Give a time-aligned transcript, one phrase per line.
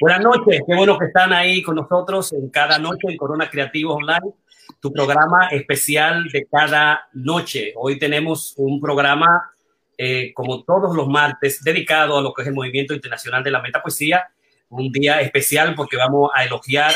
[0.00, 3.96] Buenas noches, qué bueno que están ahí con nosotros en cada noche en Corona Creativos
[3.96, 4.32] Online,
[4.80, 7.72] tu programa especial de cada noche.
[7.74, 9.50] Hoy tenemos un programa,
[9.96, 13.60] eh, como todos los martes, dedicado a lo que es el movimiento internacional de la
[13.60, 14.28] metapoesía.
[14.68, 16.92] Un día especial porque vamos a elogiar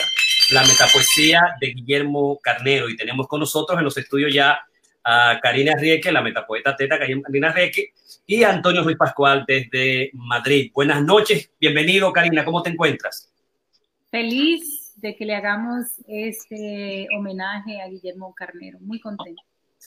[0.53, 4.64] la metapoesía de Guillermo Carnero y tenemos con nosotros en los estudios ya
[5.05, 7.93] a Karina Rieke, la metapoeta teta Karina Rieke,
[8.27, 10.71] y Antonio Ruiz Pascual desde Madrid.
[10.75, 13.33] Buenas noches, bienvenido Karina, ¿cómo te encuentras?
[14.11, 19.42] Feliz de que le hagamos este homenaje a Guillermo Carnero, muy contento.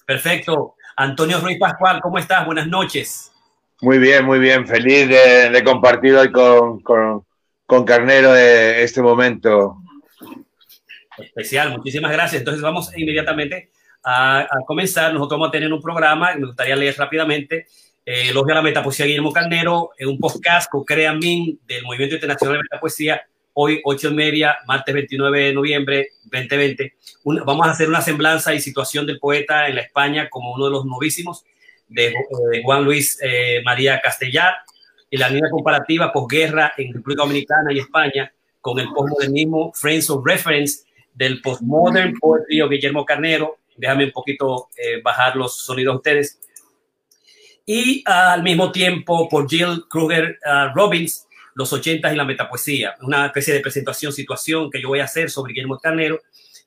[0.05, 0.75] Perfecto.
[0.97, 2.45] Antonio Ruiz Pascual, ¿cómo estás?
[2.45, 3.31] Buenas noches.
[3.81, 4.67] Muy bien, muy bien.
[4.67, 7.25] Feliz de, compartir hoy con, con,
[7.65, 9.77] con Carnero de este momento.
[11.17, 12.41] Especial, muchísimas gracias.
[12.41, 13.71] Entonces vamos inmediatamente
[14.05, 15.13] a, comenzar.
[15.13, 17.67] Nosotros vamos a tener un programa, me gustaría leer rápidamente
[18.05, 22.57] eh, Elogio a la Metapoesía Guillermo Carnero, en un podcast con Crea del Movimiento Internacional
[22.57, 23.21] de Metapoesía,
[23.53, 26.93] hoy 8 y media, martes 29 de noviembre 2020.
[27.45, 30.71] vamos a hacer una semblanza y situación del poeta en la España como uno de
[30.71, 31.45] los novísimos
[31.87, 32.13] de, eh,
[32.63, 34.55] Juan Luis eh, María Castellar
[35.09, 40.25] y la línea comparativa posguerra en República Dominicana y España con el postmodernismo Friends of
[40.25, 43.57] Reference del postmodern poetry de Guillermo Carnero.
[43.75, 44.69] Déjame un poquito
[45.03, 46.39] bajar los sonidos a ustedes
[47.65, 53.27] y al mismo tiempo por Jill Kruger uh, Robbins, los 80 y la metapoesía, una
[53.27, 56.21] especie de presentación, situación que yo voy a hacer sobre Guillermo Carnero.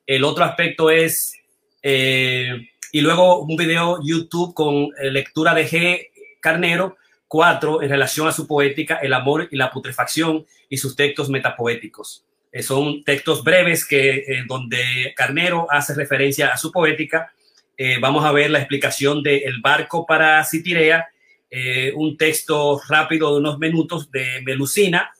[0.07, 1.35] El otro aspecto es,
[1.83, 6.09] eh, y luego un video YouTube con eh, lectura de G.
[6.41, 6.97] Carnero,
[7.29, 12.25] cuatro, en relación a su poética, el amor y la putrefacción y sus textos metapoéticos.
[12.51, 17.33] Eh, son textos breves que donde Carnero hace referencia a su poética
[17.81, 21.07] eh, vamos a ver la explicación de El barco para Citirea,
[21.49, 25.13] eh, un texto rápido de unos minutos de Melusina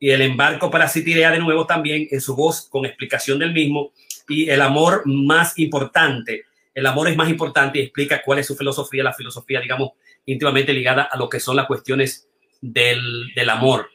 [0.00, 3.92] y el embarco para Citirea de nuevo también en su voz con explicación del mismo
[4.28, 6.46] y el amor más importante.
[6.74, 9.90] El amor es más importante y explica cuál es su filosofía, la filosofía, digamos,
[10.26, 12.28] íntimamente ligada a lo que son las cuestiones
[12.60, 13.88] del, del amor.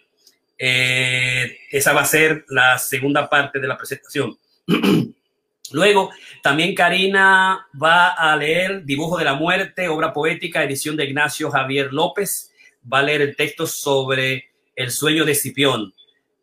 [0.58, 4.38] Eh, esa va a ser la segunda parte de la presentación.
[5.72, 6.12] Luego,
[6.44, 11.92] también Karina va a leer Dibujo de la Muerte, obra poética, edición de Ignacio Javier
[11.92, 12.52] López.
[12.92, 15.94] Va a leer el texto sobre el sueño de Cipión,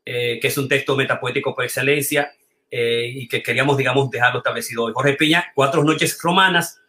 [0.04, 2.32] eh, que es un texto metapoético por excelencia
[2.70, 4.92] eh, y que queríamos, digamos, dejarlo establecido hoy.
[4.92, 6.80] Jorge Piña, Cuatro Noches Romanas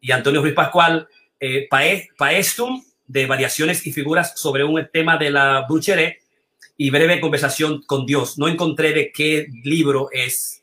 [0.00, 1.08] y Antonio Ruiz Pascual,
[1.40, 1.68] eh,
[2.16, 6.20] Paestum, de variaciones y figuras sobre un tema de la brucheré
[6.82, 8.38] y breve conversación con Dios.
[8.38, 10.62] No encontré de qué libro es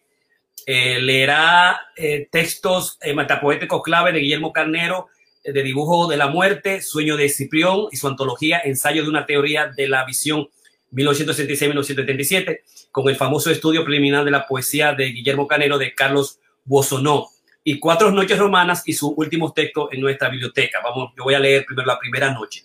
[0.66, 5.10] eh, leerá eh, textos eh, metapoéticos clave de Guillermo Carnero,
[5.44, 9.68] de Dibujo de la Muerte, Sueño de Ciprión y su antología Ensayo de una teoría
[9.68, 10.50] de la visión
[10.92, 12.62] 1966-1977,
[12.92, 17.28] con el famoso estudio preliminar de la poesía de Guillermo Carnero de Carlos Bosonó
[17.64, 20.80] y Cuatro Noches Romanas y sus últimos textos en nuestra biblioteca.
[20.84, 22.64] Vamos, yo voy a leer primero la primera noche.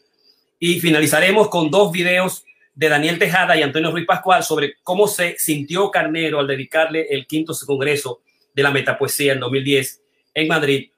[0.59, 5.37] Y finalizaremos con dos videos de Daniel Tejada y Antonio Ruiz Pascual sobre cómo se
[5.39, 8.23] sintió Carnero al dedicarle el quinto congreso
[8.55, 10.03] de la metapoesía en 2010
[10.35, 10.91] en Madrid.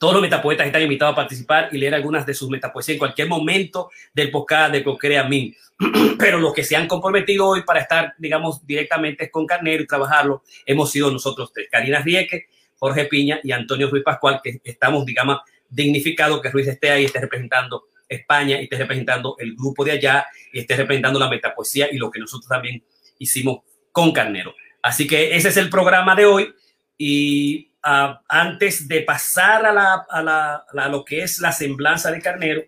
[0.00, 3.28] Todos los metapoetas están invitados a participar y leer algunas de sus metapoesías en cualquier
[3.28, 5.54] momento del podcast de Cocrea Min.
[6.18, 10.42] Pero los que se han comprometido hoy para estar, digamos, directamente con Carnero y trabajarlo,
[10.66, 12.46] hemos sido nosotros tres, Karina Rieke,
[12.78, 15.38] Jorge Piña y Antonio Ruiz Pascual, que estamos, digamos,
[15.68, 17.84] dignificados que Ruiz esté ahí y esté representando
[18.16, 22.10] España y esté representando el grupo de allá y esté representando la metapoesía y lo
[22.10, 22.82] que nosotros también
[23.18, 23.60] hicimos
[23.92, 24.54] con Carnero.
[24.82, 26.54] Así que ese es el programa de hoy
[26.98, 32.10] y uh, antes de pasar a, la, a, la, a, lo que es la semblanza
[32.10, 32.62] de Carnero,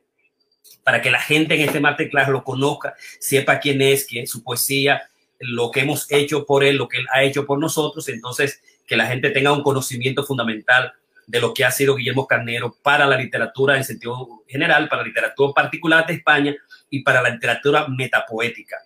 [0.82, 4.42] para que la gente en este martes claro lo conozca, sepa quién es, quién su
[4.42, 5.02] poesía,
[5.38, 8.96] lo que hemos hecho por él, lo que él ha hecho por nosotros, entonces que
[8.96, 10.92] la gente tenga un conocimiento fundamental
[11.26, 15.08] de lo que ha sido Guillermo Carnero para la literatura en sentido general, para la
[15.08, 16.54] literatura particular de España
[16.88, 18.76] y para la literatura metapoética.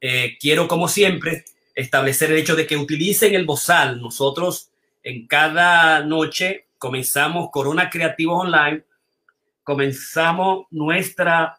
[0.00, 1.44] Eh, quiero, como siempre,
[1.74, 4.00] establecer el hecho de que utilicen el bozal.
[4.00, 4.70] Nosotros
[5.02, 8.82] en cada noche comenzamos Corona Creativos Online,
[9.62, 11.58] comenzamos nuestra,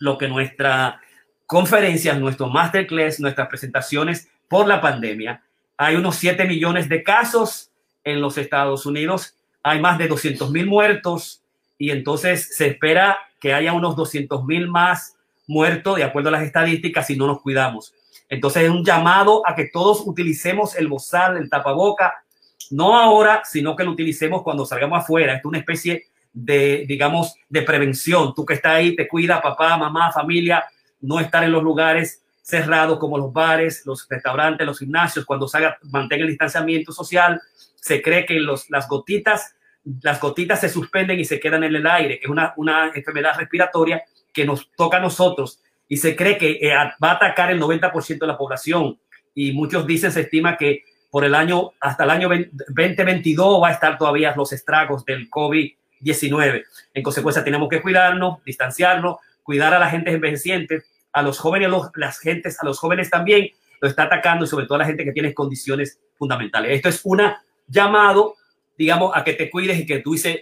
[0.00, 1.00] lo que nuestra
[1.46, 5.42] conferencias, nuestro masterclass, nuestras presentaciones por la pandemia.
[5.76, 7.70] Hay unos 7 millones de casos
[8.02, 11.42] en los Estados Unidos hay más de 200 mil muertos
[11.78, 15.16] y entonces se espera que haya unos 200 mil más
[15.46, 17.94] muertos de acuerdo a las estadísticas si no nos cuidamos.
[18.28, 22.24] Entonces es un llamado a que todos utilicemos el bozal, el tapaboca,
[22.70, 25.34] no ahora, sino que lo utilicemos cuando salgamos afuera.
[25.34, 28.34] es una especie de, digamos, de prevención.
[28.34, 30.64] Tú que estás ahí, te cuida, papá, mamá, familia,
[31.00, 35.58] no estar en los lugares cerrados como los bares, los restaurantes, los gimnasios, cuando se
[35.84, 37.40] mantenga el distanciamiento social,
[37.74, 39.53] se cree que las gotitas
[40.02, 43.36] las gotitas se suspenden y se quedan en el aire, que es una, una enfermedad
[43.38, 44.02] respiratoria
[44.32, 48.18] que nos toca a nosotros y se cree que eh, va a atacar el 90%
[48.18, 48.98] de la población.
[49.34, 53.72] Y muchos dicen, se estima que por el año, hasta el año 2022 va a
[53.72, 56.64] estar todavía los estragos del COVID-19.
[56.94, 60.82] En consecuencia, tenemos que cuidarnos, distanciarnos, cuidar a la gente envejeciente,
[61.12, 63.50] a los jóvenes, los, las gentes, a los jóvenes también
[63.80, 66.72] lo está atacando y sobre todo a la gente que tiene condiciones fundamentales.
[66.72, 68.34] Esto es una llamado
[68.76, 70.40] digamos, a que te cuides y que tú dices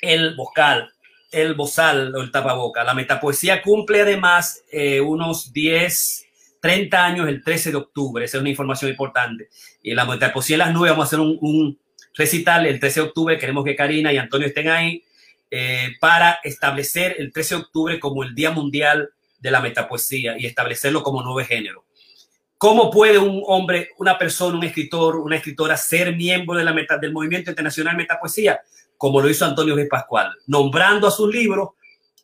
[0.00, 0.90] el vocal,
[1.32, 2.84] el bozal o el tapaboca.
[2.84, 6.26] La metapoesía cumple además eh, unos 10,
[6.60, 8.24] 30 años el 13 de octubre.
[8.24, 9.48] Esa es una información importante.
[9.82, 11.78] Y la metapoesía de las nubes, vamos a hacer un,
[12.14, 13.38] recital el 13 de octubre.
[13.38, 15.04] Queremos que Karina y Antonio estén ahí
[15.50, 20.46] eh, para establecer el 13 de octubre como el Día Mundial de la Metapoesía y
[20.46, 21.85] establecerlo como nuevo género.
[22.58, 26.96] ¿Cómo puede un hombre, una persona, un escritor, una escritora ser miembro de la meta,
[26.96, 28.60] del movimiento internacional Metapoesía?
[28.96, 29.88] Como lo hizo Antonio G.
[29.88, 31.70] Pascual, nombrando a sus libros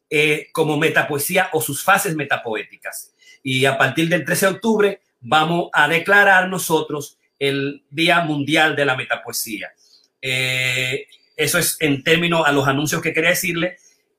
[0.08, 3.14] eh, como metapoesía o sus fases metapoéticas.
[3.42, 8.84] Y a partir del 13 de octubre vamos a declarar nosotros el Día Mundial de
[8.84, 9.72] la Metapoesía.
[10.20, 11.06] Eh,
[11.36, 13.76] eso es en términos a los anuncios que quería decirle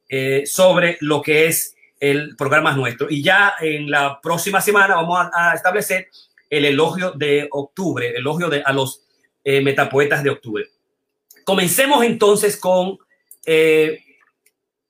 [0.10, 3.08] eh, sobre lo que es el programa nuestro.
[3.10, 6.10] Y ya en la próxima semana vamos a, establecer
[6.50, 9.04] el elogio de octubre, el elogio de, a los
[9.42, 10.66] eh, metapoetas de octubre.
[11.46, 12.98] Comencemos entonces con
[13.46, 14.04] eh,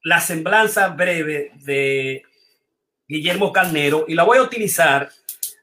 [0.04, 2.24] la semblanza breve de
[3.08, 5.12] Guillermo Carnero y la voy a utilizar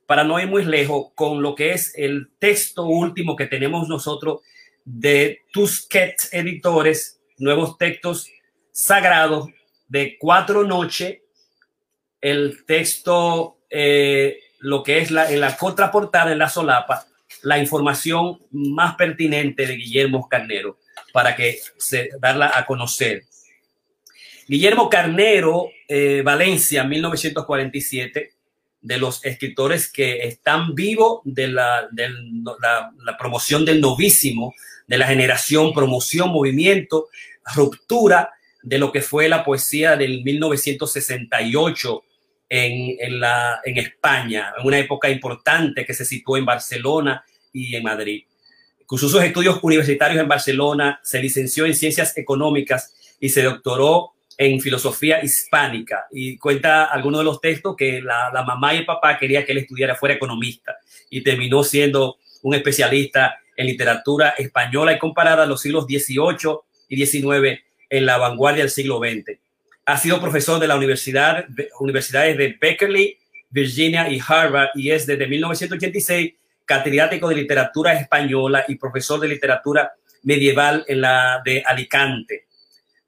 [0.07, 4.43] para no ir muy lejos con lo que es el texto último que tenemos nosotros
[4.85, 8.29] de Tusquets Editores, nuevos textos
[8.71, 9.49] sagrados
[9.89, 11.20] de cuatro noches
[12.21, 17.07] el texto, eh, lo que es la, en la contraportada, en la solapa,
[17.43, 20.79] la información más pertinente de Guillermo Carnero
[21.13, 23.25] para que se darla a conocer.
[24.47, 28.33] Guillermo Carnero, eh, Valencia, 1947,
[28.83, 34.55] de los escritores que están vivos de la, la, la, promoción del novísimo,
[34.87, 37.09] de la generación, promoción, movimiento,
[37.55, 38.33] ruptura
[38.63, 42.05] de lo que fue la poesía del 1968
[42.51, 47.85] en, la, en España, en una época importante que se situó en Barcelona y en
[47.85, 48.25] Madrid.
[48.87, 54.61] Cursó sus estudios universitarios en Barcelona, se licenció en Ciencias Económicas y se doctoró en
[54.61, 56.07] Filosofía Hispánica.
[56.11, 59.53] Y cuenta algunos de los textos que la, la mamá y el papá quería que
[59.53, 60.77] él estudiara, fuera economista,
[61.09, 66.57] y terminó siendo un especialista en literatura española y comparada a los siglos XVIII
[66.89, 69.39] y XIX en la vanguardia del siglo XX.
[69.87, 71.47] Ha sido profesor de la universidad,
[71.81, 73.19] universidades de Berkeley,
[73.51, 76.35] Virginia y Harvard y es desde 1986
[76.65, 79.93] catedrático de literatura española y profesor de literatura
[80.23, 82.47] medieval en la de Alicante.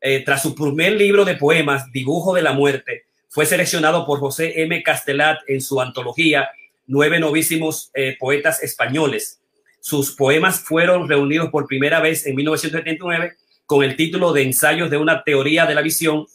[0.00, 4.62] Eh, tras su primer libro de poemas, Dibujo de la Muerte, fue seleccionado por José
[4.62, 4.82] M.
[4.82, 6.50] Castelat en su antología
[6.86, 9.40] Nueve novísimos eh, poetas españoles.
[9.80, 14.96] Sus poemas fueron reunidos por primera vez en 1979 con el título de Ensayos de
[14.96, 16.26] una teoría de la visión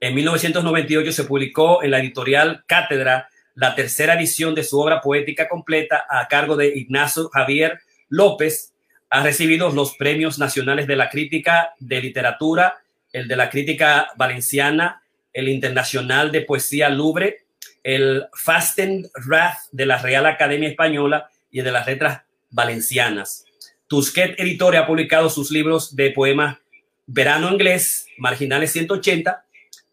[0.00, 5.46] en 1998 se publicó en la editorial Cátedra la tercera edición de su obra poética
[5.48, 8.72] completa a cargo de Ignacio Javier López.
[9.10, 12.78] Ha recibido los premios nacionales de la crítica de literatura,
[13.12, 15.02] el de la crítica valenciana,
[15.34, 17.44] el internacional de poesía Louvre,
[17.82, 23.44] el Fasten Wrath de la Real Academia Española y el de las letras valencianas.
[23.86, 26.58] Tusquet Editore ha publicado sus libros de poemas
[27.06, 29.44] Verano Inglés, Marginales 180,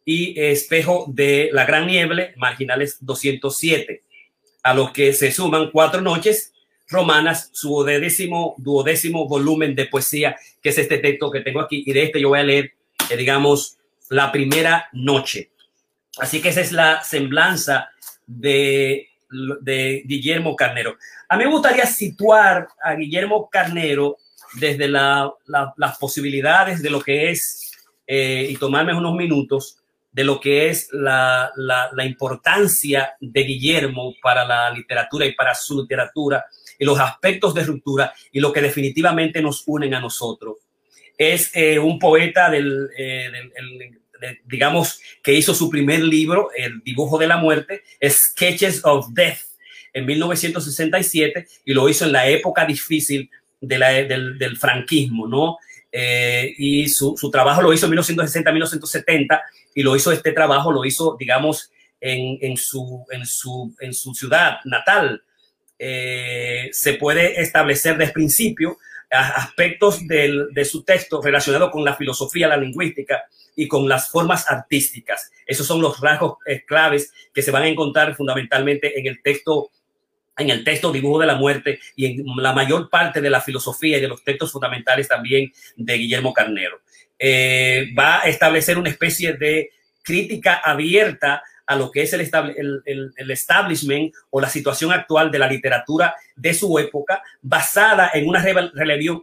[0.10, 4.04] y Espejo de la Gran Nieble, marginales 207,
[4.64, 6.54] a lo que se suman cuatro noches
[6.88, 11.92] romanas, su duodécimo, duodécimo volumen de poesía, que es este texto que tengo aquí, y
[11.92, 12.72] de este yo voy a leer,
[13.10, 15.52] eh, digamos, la primera noche.
[16.20, 17.90] Así que esa es la semblanza
[18.26, 19.10] de,
[19.60, 20.96] de Guillermo Carnero.
[21.28, 24.16] A mí me gustaría situar a Guillermo Carnero
[24.54, 25.30] desde la,
[25.76, 27.74] las posibilidades de lo que es,
[28.10, 29.77] eh, y tomarme unos minutos
[30.18, 35.80] de lo que es la, la, importancia de Guillermo para la literatura y para su
[35.80, 36.44] literatura
[36.80, 40.56] y los aspectos de ruptura y lo que definitivamente nos unen a nosotros.
[41.16, 43.30] Es eh, un poeta del, eh,
[44.46, 49.42] digamos, que hizo su primer libro, El dibujo de la muerte, Sketches of Death,
[49.94, 53.30] en 1967, y lo hizo en la época difícil
[53.62, 55.58] de la, del, del franquismo, ¿no?
[55.92, 59.42] Eh, y su, su, trabajo lo hizo en 1960-1970
[59.78, 64.16] y lo hizo este trabajo, lo hizo, digamos, en, en, su, en, su, en su
[64.16, 65.22] ciudad natal,
[65.78, 68.80] eh, se puede establecer desde principio
[69.12, 74.50] aspectos del, de su texto relacionados con la filosofía, la lingüística y con las formas
[74.50, 75.32] artísticas.
[75.46, 79.70] Esos son los rasgos eh, claves que se van a encontrar fundamentalmente en el texto
[80.38, 83.98] en el texto Dibujo de la Muerte y en la mayor parte de la filosofía
[83.98, 86.82] y de los textos fundamentales también de Guillermo Carnero.
[87.20, 89.72] Eh, va a establecer una especie de
[90.04, 92.22] crítica abierta a lo que es el,
[92.86, 98.42] el, establishment o la situación actual de la literatura de su época, basada en una
[98.42, 99.22] rebelión,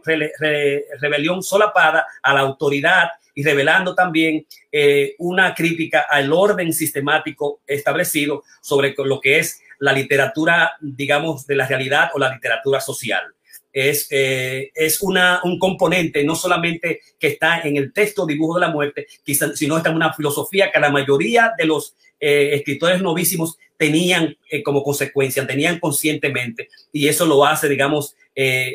[1.01, 8.43] rebelión solapada a la autoridad y revelando también eh, una crítica al orden sistemático establecido
[8.61, 13.23] sobre lo que es la literatura, digamos, de la realidad o la literatura social.
[13.71, 18.61] Es, eh, es una, un componente no solamente que está en el texto Dibujo de
[18.61, 19.05] la Muerte,
[19.53, 24.63] sino está en una filosofía que la mayoría de los eh, escritores novísimos tenían eh,
[24.63, 28.15] como consecuencia, tenían conscientemente, y eso lo hace, digamos,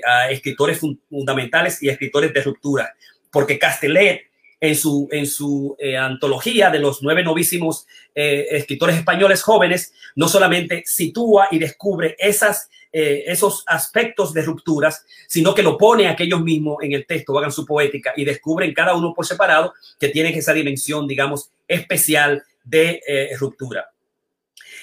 [0.07, 0.81] a escritores
[1.11, 2.95] fundamentales y escritores de ruptura,
[3.31, 4.30] porque Castellet
[4.61, 11.49] en su, en su antología de los nueve novísimos escritores españoles jóvenes, no solamente sitúa
[11.51, 16.93] y descubre esas, esos aspectos de rupturas, sino que lo pone a aquellos mismos en
[16.93, 21.07] el texto, hagan su poética y descubren cada uno por separado que tienen esa dimensión,
[21.07, 23.91] digamos, especial de eh, ruptura.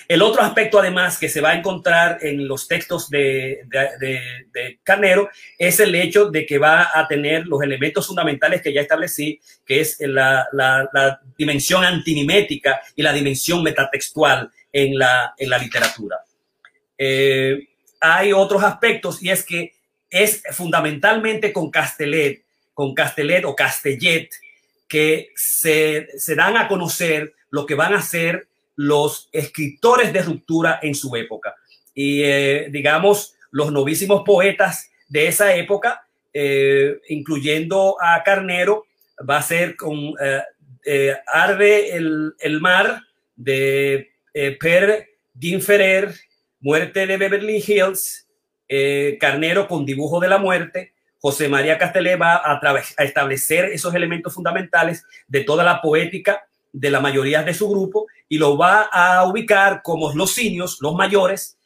[0.08, 3.66] El otro aspecto, además, que se va a encontrar en los textos de,
[4.82, 9.42] Carnero es el hecho de que va a tener los elementos fundamentales que ya establecí,
[9.66, 10.48] que es la,
[11.38, 16.18] dimensión antinimética y la dimensión metatextual en la, en la literatura.
[16.98, 17.68] Eh,
[18.00, 19.74] hay otros aspectos y es que
[20.10, 24.30] es fundamentalmente con Castellet, con Castellet o Castellet,
[24.88, 28.48] que se, se dan a conocer lo que van a ser
[28.78, 31.56] los escritores de ruptura en su época.
[31.94, 38.86] Y eh, digamos, los novísimos poetas de esa época, eh, incluyendo a Carnero,
[39.28, 40.14] va a ser con
[40.86, 43.02] eh, Arde el, el, mar
[43.36, 46.14] de Per Dinferer,
[46.60, 48.28] Muerte de Beverly Hills,
[49.20, 54.34] Carnero con Dibujo de la Muerte, José María Castellé va a, a, establecer esos elementos
[54.34, 59.26] fundamentales de toda la poética de la mayoría de su grupo y lo va a
[59.26, 61.58] ubicar como los sinios, los mayores,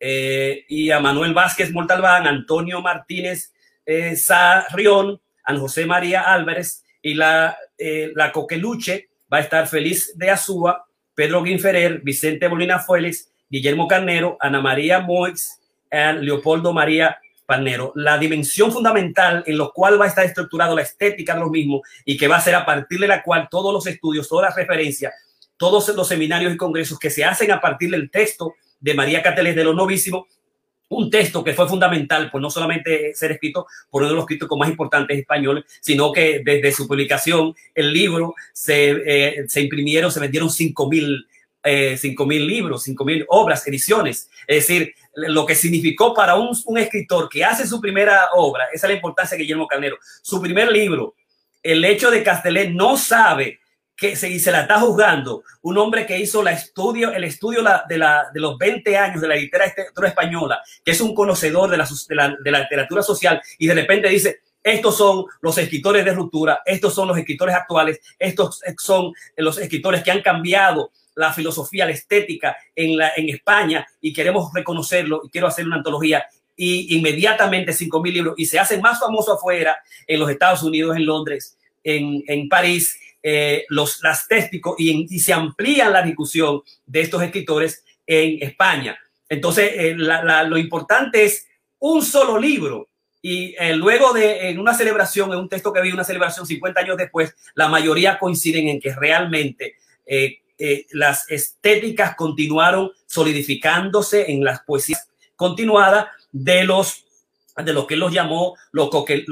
[0.00, 3.52] eh, y a Manuel Vázquez Montalbán, Antonio Martínez
[3.84, 10.16] eh, Sarrión, a José María Álvarez y la, eh, la Coqueluche va a estar Feliz
[10.16, 15.58] de Azúa, Pedro Guinferrer, Vicente Molina Félix, Guillermo Carnero, Ana María Moix,
[15.90, 21.32] Leopoldo María Panero, la dimensión fundamental en lo cual va a estar estructurado la estética
[21.32, 23.86] de los mismos y que va a ser a partir de la cual todos los
[23.86, 25.14] estudios, todas las referencias,
[25.58, 29.54] todos los seminarios y congresos que se hacen a partir del texto de María Cáteles
[29.56, 30.24] de los Novísimos,
[30.90, 34.58] un texto que fue fundamental, pues no solamente ser escrito por uno de los críticos
[34.58, 40.20] más importantes españoles, sino que desde su publicación, el libro, se, eh, se imprimieron, se
[40.20, 41.26] vendieron 5 mil
[41.62, 44.30] eh, mil libros, 5 mil obras, ediciones.
[44.46, 48.86] Es decir, lo que significó para un, un, escritor que hace su primera obra, esa
[48.86, 51.14] es la importancia de Guillermo Carnero, su primer libro,
[51.62, 53.60] el hecho de Castellet no sabe
[53.98, 57.84] que se, se la está juzgando, un hombre que hizo la estudio, el estudio la,
[57.88, 61.76] de, la, de los 20 años de la literatura española, que es un conocedor de
[61.76, 61.88] la,
[62.38, 66.94] de la, literatura social, y de repente dice, estos son los escritores de ruptura, estos
[66.94, 72.56] son los escritores actuales, estos son los escritores que han cambiado la filosofía, la estética
[72.76, 76.24] en, la, en España y queremos reconocerlo y quiero hacer una antología
[76.56, 79.76] y inmediatamente 5.000 libros y se hacen más famosos afuera
[80.06, 84.26] en los Estados Unidos, en Londres, en, en París, eh, los, las
[84.78, 88.98] y, se amplía la discusión de estos escritores en España.
[89.28, 91.46] Entonces, eh, lo importante es
[91.80, 92.88] un solo libro
[93.20, 96.80] y eh, luego de en una celebración, en un texto que vi, una celebración 50
[96.80, 99.74] años después, la mayoría coinciden en que realmente
[100.90, 107.04] las estéticas continuaron solidificándose en las poesías continuadas de los
[107.64, 109.24] de lo que él los llamó los coque,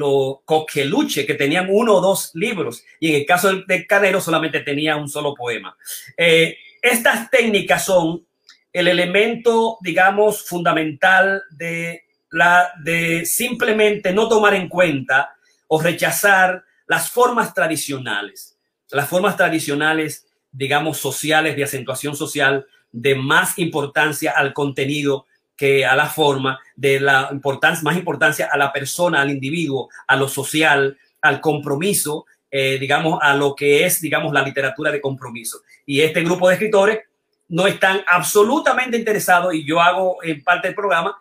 [0.45, 4.97] coqueluche, que tenían uno o dos libros, y en el caso de Canero solamente tenía
[4.97, 5.77] un solo poema.
[6.17, 8.27] Eh, estas técnicas son
[8.73, 15.35] el elemento, digamos, fundamental de, la, de simplemente no tomar en cuenta
[15.69, 18.59] o rechazar las formas tradicionales.
[18.91, 25.97] Las formas tradicionales digamos, sociales, de acentuación social, de más importancia al contenido que a
[25.97, 30.99] la forma, de la importancia, más importancia a la persona, al individuo, a lo social,
[31.23, 35.61] al compromiso, eh, digamos, a lo que es, digamos, la literatura de compromiso.
[35.85, 37.01] Y este grupo de escritores
[37.49, 41.17] no están absolutamente interesados, y yo hago en parte del programa,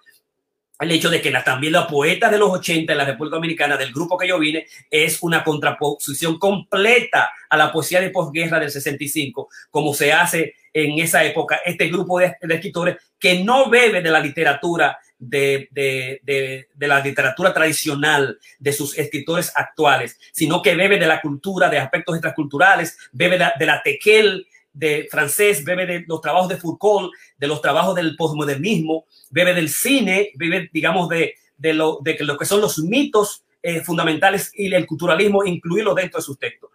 [0.80, 3.78] el hecho de que la, también los poetas de los 80 en la República Dominicana,
[3.78, 8.72] del grupo que yo vine, es una contraposición completa a la poesía de posguerra del
[8.72, 14.12] 65, como se hace en esa época este grupo de, escritores que no bebe de
[14.12, 21.00] la literatura, de, de, de, la literatura tradicional de sus escritores actuales, sino que bebe
[21.00, 26.20] de la cultura, de aspectos extraculturales, bebe de, la tequel de francés, bebe de los
[26.20, 31.74] trabajos de Foucault, de los trabajos del postmodernismo, bebe del cine, bebe, digamos, de, de,
[31.74, 36.26] lo, de lo que son los mitos eh, fundamentales y el culturalismo, incluirlo dentro de
[36.26, 36.70] sus textos.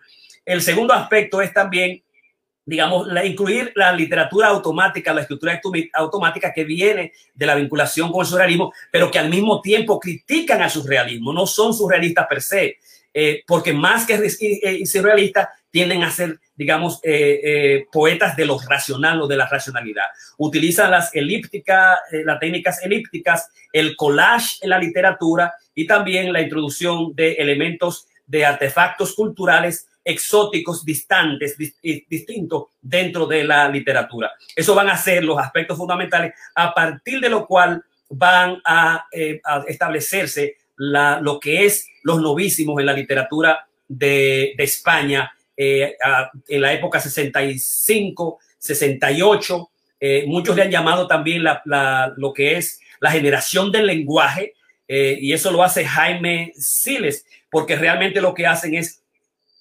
[0.47, 2.03] El segundo aspecto es también,
[2.71, 5.61] digamos, la, incluir la literatura automática, la escritura
[5.95, 10.63] automática que viene de la vinculación con el surrealismo, pero que al mismo tiempo critican
[10.63, 12.79] al surrealismo, no son surrealistas per se,
[13.13, 18.57] eh, porque más que eh, surrealistas tienden a ser, digamos, eh, eh, poetas de lo
[18.61, 20.07] racional o de la racionalidad.
[20.39, 26.41] Utilizan las elípticas, eh, las técnicas elípticas, el collage en la literatura y también la
[26.41, 34.33] introducción de elementos de artefactos culturales exóticos, distantes, distintos dentro de la literatura.
[34.57, 39.07] Eso van a ser los aspectos fundamentales a partir de lo cual van a,
[39.45, 45.97] a establecerse lo que es los novísimos en la literatura de, España eh,
[46.49, 49.71] en la época 65, 68.
[50.01, 54.55] Eh, muchos le han llamado también lo que es la generación del lenguaje,
[54.89, 59.00] eh, y eso lo hace Jaime Siles, porque realmente lo que hacen es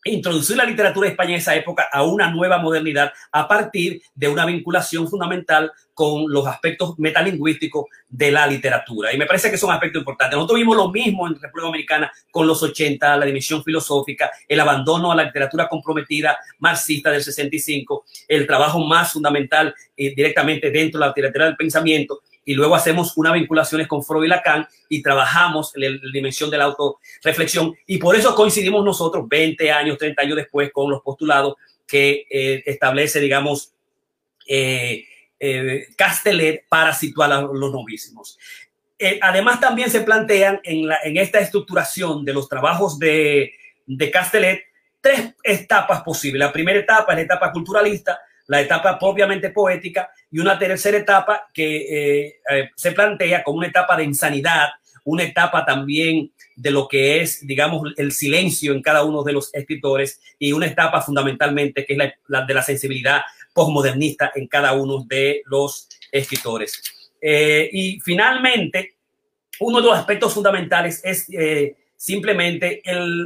[0.10, 4.28] introducir la literatura de España en esa época a una nueva modernidad a partir de
[4.28, 9.14] una vinculación fundamental con los aspectos metalingüísticos de la literatura.
[9.14, 10.38] Y me parece que son aspectos importantes.
[10.38, 15.12] Nosotros vimos lo mismo en República Dominicana con los 80, la dimensión filosófica, el abandono
[15.12, 21.06] a la literatura comprometida marxista del 65, el trabajo más fundamental eh, directamente dentro de
[21.06, 25.76] la literatura del pensamiento y luego hacemos unas vinculaciones con Freud y Lacan y trabajamos
[25.76, 30.36] en la, dimensión de la autorreflexión y por eso coincidimos nosotros 20 años, 30 años
[30.38, 33.74] después con los postulados que eh, establece, digamos,
[34.48, 35.06] eh,
[35.40, 38.38] eh, Castellet para situar a los novísimos.
[39.22, 43.54] además, también se plantean en, la, en, esta estructuración de los trabajos de,
[43.86, 44.64] de Castellet
[45.02, 46.40] tres etapas posibles.
[46.40, 51.48] La primera etapa es la etapa culturalista, la etapa propiamente poética y una tercera etapa
[51.54, 54.70] que eh, eh, se plantea como una etapa de insanidad,
[55.04, 59.54] una etapa también de lo que es, digamos, el silencio en cada uno de los
[59.54, 63.22] escritores y una etapa fundamentalmente que es la, de la sensibilidad
[63.54, 66.82] postmodernista en cada uno de los escritores.
[67.22, 68.96] Eh, y finalmente,
[69.62, 71.28] uno de los aspectos fundamentales es
[72.00, 72.82] simplemente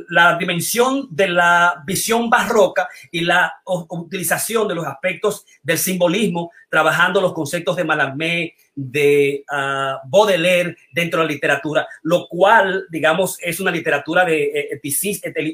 [0.10, 7.22] la dimensión de la visión barroca y la utilización de los aspectos del simbolismo, trabajando
[7.22, 13.60] los conceptos de Mallarmé, de uh, Baudelaire dentro de la literatura, lo cual, digamos, es
[13.60, 14.82] una literatura de, eh,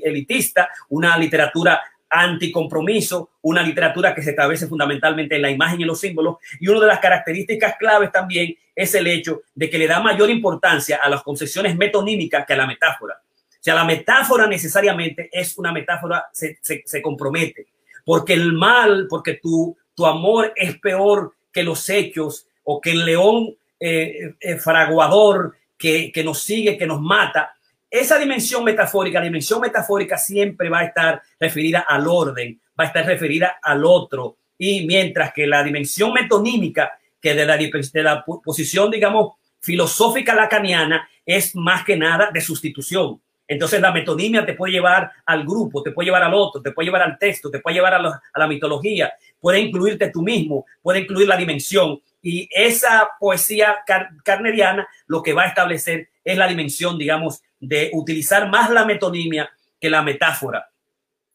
[0.05, 5.99] elitista, una literatura anticompromiso, una literatura que se establece fundamentalmente en la imagen y los
[5.99, 6.37] símbolos.
[6.59, 10.29] Y una de las características claves también es el hecho de que le da mayor
[10.29, 13.21] importancia a las concepciones metonímicas que a la metáfora.
[13.59, 17.67] O sea, la metáfora necesariamente es una metáfora, se, se, compromete,
[18.05, 23.05] porque el mal, porque tu, tu amor es peor que los hechos o que el
[23.05, 27.53] león eh, eh, fraguador que, que nos sigue, que nos mata,
[27.89, 32.87] esa dimensión metafórica, la dimensión metafórica siempre va a estar referida al orden, va a
[32.87, 34.37] estar referida al otro.
[34.57, 41.09] Y mientras que la dimensión metonímica, que de la, de la posición, digamos, filosófica lacaniana,
[41.25, 43.19] es más que nada de sustitución.
[43.47, 46.85] Entonces la metonimia te puede llevar al grupo, te puede llevar al otro, te puede
[46.85, 51.27] llevar al texto, te puede llevar a, la mitología, puede incluirte tú mismo, puede incluir
[51.27, 51.99] la dimensión.
[52.21, 53.77] Y esa poesía
[54.23, 59.49] carneriana lo que va a establecer es la dimensión, digamos, de utilizar más la metonimia
[59.79, 60.69] que la metáfora.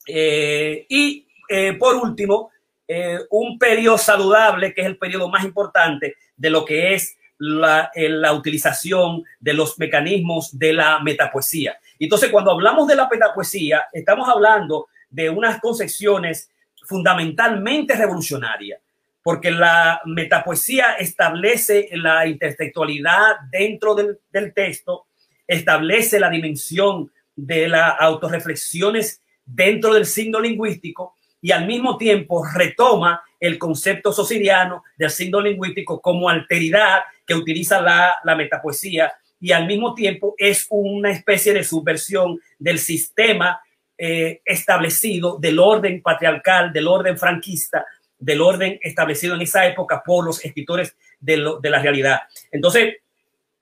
[0.06, 2.50] Eh, y eh, por último,
[2.86, 7.90] eh, un periodo saludable, que es el periodo más importante de lo que es la,
[7.94, 11.78] la, utilización de los mecanismos de la metapoesía.
[11.98, 16.50] Entonces, cuando hablamos de la metapoesía, estamos hablando de unas concepciones
[16.86, 18.80] fundamentalmente revolucionarias,
[19.22, 25.06] porque la metapoesía establece la intertextualidad dentro del, del texto,
[25.46, 33.22] establece la dimensión de las autorreflexiones dentro del signo lingüístico y al mismo tiempo retoma
[33.38, 39.66] el concepto sociriano del signo lingüístico como alteridad que utiliza la, la metapoesía y al
[39.66, 43.60] mismo tiempo es una especie de subversión del sistema
[43.96, 47.86] eh, establecido, del orden patriarcal, del orden franquista,
[48.18, 52.20] del orden establecido en esa época por los escritores de, la realidad.
[52.50, 52.96] Entonces,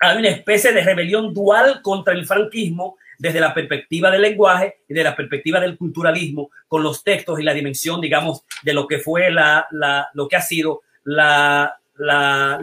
[0.02, 4.94] hay una especie de rebelión dual contra el franquismo desde la perspectiva del lenguaje y
[4.94, 8.98] de la perspectiva del culturalismo, con los textos y la dimensión, digamos, de lo que
[8.98, 9.68] fue la,
[10.12, 11.78] lo que ha sido la,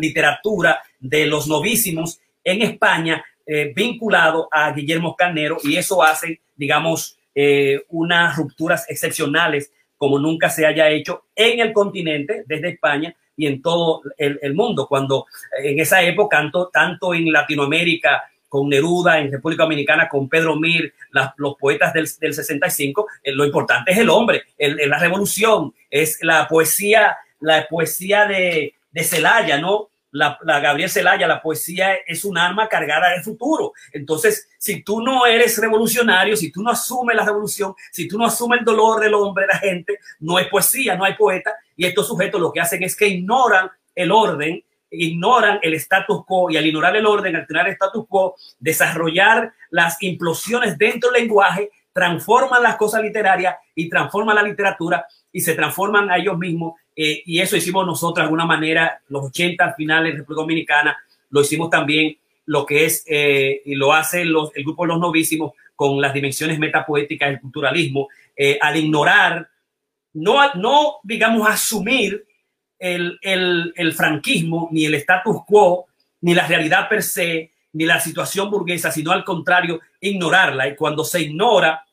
[0.02, 7.18] literatura de los novísimos en España, eh, vinculado a Guillermo Carnero, y eso hace, digamos,
[7.34, 13.48] eh, unas rupturas excepcionales como nunca se haya hecho en el continente, desde España y
[13.48, 14.86] en todo el, mundo.
[14.86, 15.26] Cuando
[15.64, 20.94] en esa época, tanto, tanto en Latinoamérica, con Neruda, en República Dominicana, con Pedro Mir,
[21.38, 27.16] los poetas del, 65, eh, lo importante es el hombre, la revolución, es la poesía,
[27.40, 29.88] la poesía de, de Celaya, ¿no?
[30.12, 33.74] La, Gabriel Celaya, la poesía es un arma cargada de futuro.
[33.92, 38.26] Entonces, si tú no eres revolucionario, si tú no asumes la revolución, si tú no
[38.26, 41.54] asumes el dolor del hombre, de la gente, no hay poesía, no hay poeta.
[41.76, 46.50] Y estos sujetos lo que hacen es que ignoran el orden, ignoran el status quo
[46.50, 51.22] y al ignorar el orden, al tener el status quo, desarrollar las implosiones dentro del
[51.22, 56.74] lenguaje, transforman las cosas literarias y transforman la literatura y se transforman a ellos mismos
[57.02, 60.98] eh, y eso hicimos nosotros de alguna manera, los 80 finales de República Dominicana,
[61.30, 65.00] lo hicimos también lo que es, eh, y lo hace los, el grupo de los
[65.00, 69.48] novísimos con las dimensiones metapoéticas del culturalismo, eh, al ignorar,
[70.12, 72.26] no, no digamos, asumir
[72.78, 75.86] el, el, el franquismo, ni el status quo,
[76.20, 80.68] ni la realidad per se, ni la situación burguesa, sino al contrario, ignorarla.
[80.68, 81.86] Y cuando se ignora,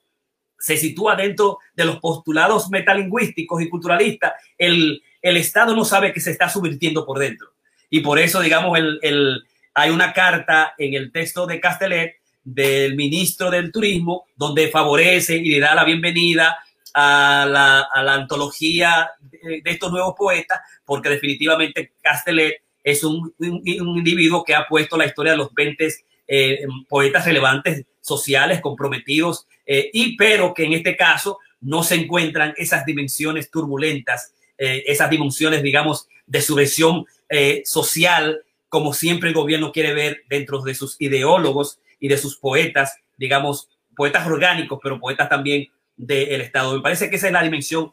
[0.59, 6.21] se sitúa dentro de los postulados metalingüísticos y culturalistas, el, el Estado no sabe que
[6.21, 7.49] se está subvirtiendo por dentro.
[7.91, 12.95] Y por eso, digamos, el, el, hay una carta en el texto de Castellet del
[12.95, 16.57] ministro del Turismo donde favorece y le da la bienvenida
[16.95, 23.63] a la, a la antología de, estos nuevos poetas, porque definitivamente Castellet es un, un,
[23.67, 25.89] individuo que ha puesto la historia de los 20
[26.29, 32.55] eh, poetas relevantes sociales comprometidos eh, y pero que en este caso no se encuentran
[32.57, 39.73] esas dimensiones turbulentas, eh, esas dimensiones, digamos, de subversión eh, social, como siempre el gobierno
[39.73, 45.29] quiere ver dentro de sus ideólogos y de sus poetas, digamos, poetas orgánicos, pero poetas
[45.29, 46.75] también del Estado.
[46.75, 47.93] Me parece que esa es la dimensión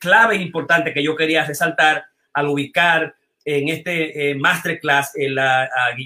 [0.00, 3.14] clave e importante que yo quería resaltar al ubicar
[3.44, 5.12] en este masterclass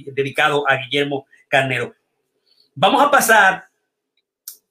[0.07, 1.95] dedicado a Guillermo Carnero.
[2.81, 3.65] Vamos a pasar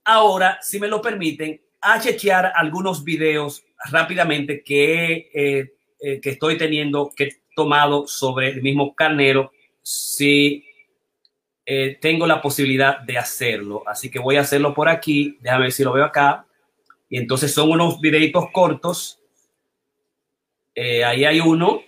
[0.05, 6.57] ahora, si me lo permiten, a chequear algunos videos rápidamente que, eh, eh, que estoy
[6.57, 10.65] teniendo, que he tomado sobre el mismo carnero, si
[11.65, 13.83] eh, tengo la posibilidad de hacerlo.
[13.85, 15.37] Así que voy a hacerlo por aquí.
[15.41, 16.45] Déjame ver si lo veo acá.
[17.09, 19.19] Y entonces son unos videitos cortos.
[20.77, 21.81] ahí hay uno.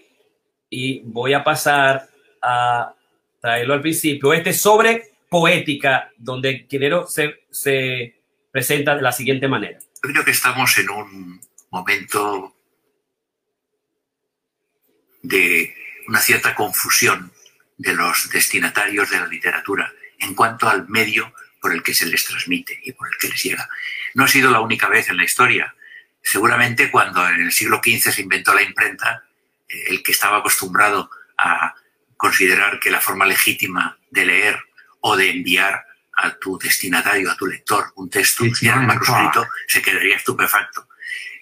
[0.69, 2.09] Y voy a pasar
[2.41, 2.93] a
[3.39, 4.33] traerlo al principio.
[4.33, 9.79] Este es sobre poética donde Quinero se, se presenta de la siguiente manera.
[10.01, 12.55] Creo que estamos en un momento
[15.21, 15.75] de
[16.07, 17.31] una cierta confusión
[17.77, 22.25] de los destinatarios de la literatura en cuanto al medio por el que se les
[22.25, 23.69] transmite y por el que les llega.
[24.13, 25.75] No ha sido la única vez en la historia.
[26.21, 29.23] Seguramente cuando en el siglo XV se inventó la imprenta,
[29.67, 31.75] eh, el que estaba acostumbrado a
[32.17, 34.59] considerar que la forma legítima de leer
[35.01, 40.17] o de enviar a tu destinatario, a tu lector, un texto en manuscrito, se quedaría
[40.17, 40.87] estupefacto.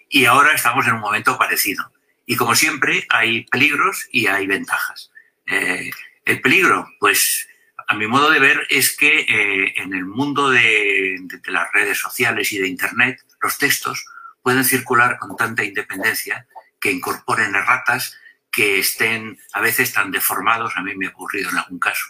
[0.09, 1.91] Y ahora estamos en un momento parecido.
[2.25, 5.11] Y como siempre, hay peligros y hay ventajas.
[5.47, 5.89] Eh,
[6.25, 7.47] el peligro, pues,
[7.87, 11.97] a mi modo de ver, es que eh, en el mundo de, de, las redes
[11.97, 14.05] sociales y de Internet, los textos
[14.43, 16.47] pueden circular con tanta independencia
[16.79, 18.17] que incorporen erratas
[18.51, 22.05] que estén a veces tan deformados, a mí me ha ocurrido en algún caso,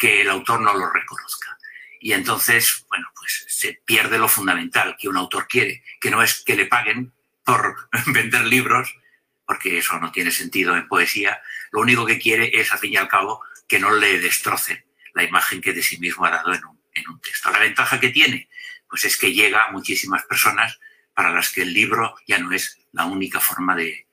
[0.00, 1.58] que el autor no lo reconozca.
[2.00, 6.42] Y entonces, bueno, pues se pierde lo fundamental que un autor quiere, que no es
[6.42, 7.12] que le paguen
[7.44, 8.96] por vender libros,
[9.44, 11.42] porque eso no tiene sentido en poesía.
[11.70, 14.82] Lo único que quiere es, al fin y al cabo, que no le destrocen
[15.12, 17.50] la imagen que de sí mismo ha dado en un, texto.
[17.50, 18.48] La ventaja que tiene,
[18.88, 20.80] pues es que llega a muchísimas personas
[21.14, 24.06] para las que el libro ya no es la única forma de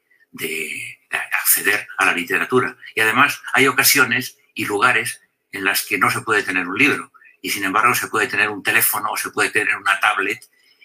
[1.11, 2.75] acceder a la literatura.
[2.93, 5.21] Y además hay ocasiones y lugares
[5.51, 8.49] en las que no se puede tener un libro y sin embargo se puede tener
[8.49, 10.39] un teléfono o se puede tener una tablet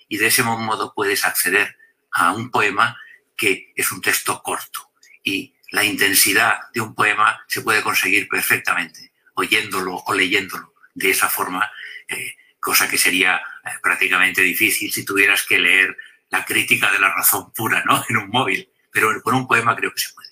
[0.09, 1.77] y de ese modo puedes acceder
[2.13, 2.97] a un poema
[3.37, 9.13] que es un texto corto y la intensidad de un poema se puede conseguir perfectamente
[9.35, 11.71] oyéndolo o leyéndolo de esa forma,
[12.09, 15.97] eh, cosa que sería eh, prácticamente difícil si tuvieras que leer
[16.31, 18.05] la crítica de la razón pura ¿no?
[18.09, 18.71] en un móvil.
[18.91, 20.31] pero con un poema creo que se puede.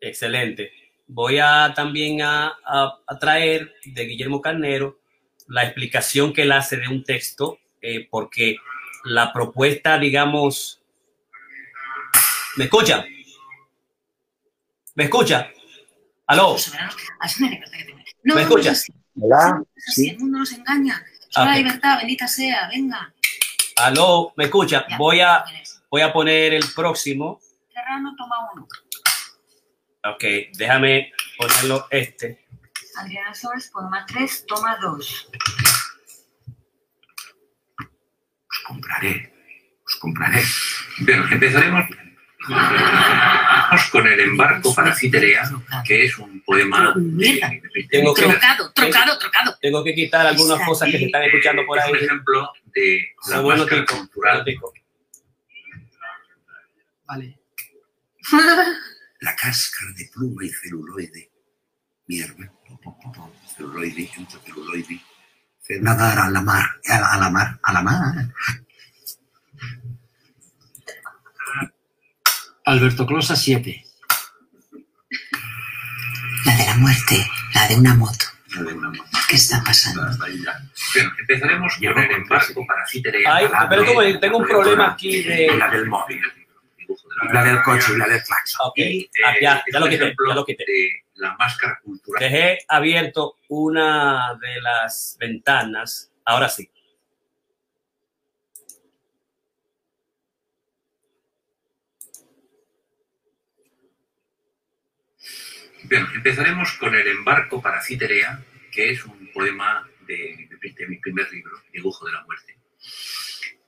[0.00, 0.85] Excelente.
[1.08, 4.98] Voy a también a, a, traer de Guillermo Carnero
[5.48, 8.56] la explicación que él hace de un texto, eh, porque
[9.04, 10.82] la propuesta, digamos,
[12.56, 13.04] ¿me escucha?
[14.96, 15.48] ¿Me escucha?
[16.26, 16.56] ¿Aló?
[18.24, 18.72] ¿Me escucha?
[19.20, 19.62] Hola.
[19.76, 20.10] Sí.
[20.10, 21.04] El mundo nos engaña.
[21.30, 23.14] Es la libertad, bendita sea, venga.
[23.76, 24.86] Aló, ¿me escucha?
[24.98, 25.44] Voy a,
[25.90, 27.40] voy a poner el próximo.
[27.72, 28.66] Serrano, toma uno.
[30.14, 30.24] Ok,
[30.56, 32.46] déjame ponerlo este.
[32.96, 35.30] Adriana Soles, poema 3, toma 2.
[38.48, 39.32] Os compraré,
[39.84, 40.42] os compraré.
[41.00, 41.90] Bueno, empezaremos
[43.90, 45.50] con el embarco para Citerea,
[45.84, 46.94] que es un poema.
[47.90, 49.58] Tengo que, trocado, trocado, trocado.
[49.60, 51.90] Tengo que quitar algunas cosas que se están escuchando por ahí.
[51.90, 54.44] Es un ejemplo de la máscara cultural.
[57.06, 57.38] Vale.
[59.20, 61.30] la cáscara de pluma y celuloide,
[62.06, 62.52] mierda,
[63.56, 64.10] celuloide,
[64.44, 65.00] celuloide,
[65.80, 68.34] nadar a la mar, a la mar, a la mar.
[72.64, 73.84] Alberto Closa 7.
[76.44, 78.26] La de la muerte, la de una moto.
[78.54, 79.18] La de una moto.
[79.28, 80.02] ¿Qué está pasando?
[80.18, 83.36] Bueno, empezaremos con el embarco para Citerea.
[83.36, 85.56] Ay, pero como tengo un problema aquí de...
[85.56, 86.22] La del móvil
[87.32, 88.66] la del coche y la del claxon.
[88.66, 90.64] Ok, y, ah, ya, ya, lo quité, ya lo quité.
[91.14, 92.20] la máscara cultural.
[92.22, 96.12] Dejé abierto una de las ventanas.
[96.24, 96.70] Ahora sí.
[105.84, 110.96] Bien, empezaremos con el embarco para Citerea, que es un poema de, de, de mi
[110.96, 112.56] primer libro, Dibujo de la Muerte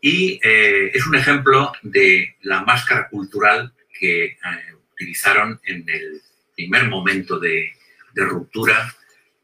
[0.01, 4.39] y eh, es un ejemplo de la máscara cultural que eh,
[4.93, 6.23] utilizaron en el
[6.55, 7.73] primer momento de,
[8.15, 8.97] ruptura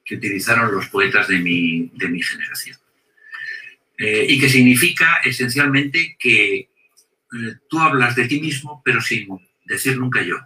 [0.04, 2.76] que utilizaron los poetas de mi, generación.
[3.96, 6.70] Eh, y que significa esencialmente que
[7.68, 9.28] tú hablas de ti mismo, pero sin
[9.64, 10.38] decir nunca yo,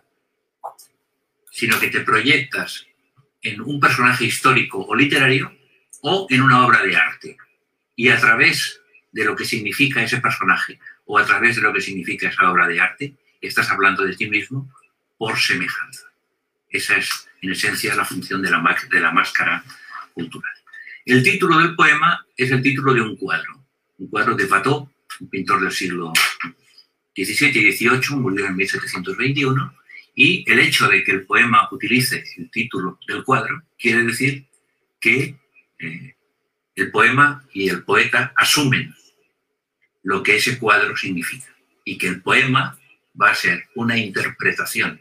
[1.51, 2.87] sino que te proyectas
[3.41, 5.57] en un personaje histórico o literario
[6.03, 7.37] o en una obra de arte.
[7.97, 8.79] Y a través
[9.13, 12.69] de lo que significa ese personaje o a través de lo que significa esa obra
[12.69, 14.73] de arte, estás hablando de ti mismo
[15.17, 16.07] por semejanza.
[16.69, 19.65] Esa es, en esencia, la función de la, máscara
[20.13, 20.53] cultural.
[21.05, 23.65] El título del poema es el título de un cuadro,
[23.99, 24.91] un cuadro de Watteau,
[25.21, 26.13] un pintor del siglo
[27.17, 29.75] XVII y XVIII, murió en 1721,
[30.15, 34.47] y el hecho de que el poema utilice el título del cuadro quiere decir
[35.01, 35.37] que
[35.79, 36.15] eh,
[36.81, 38.95] el poema y el poeta asumen
[40.03, 42.79] lo que ese cuadro significa y que el poema
[43.21, 45.01] va a ser una interpretación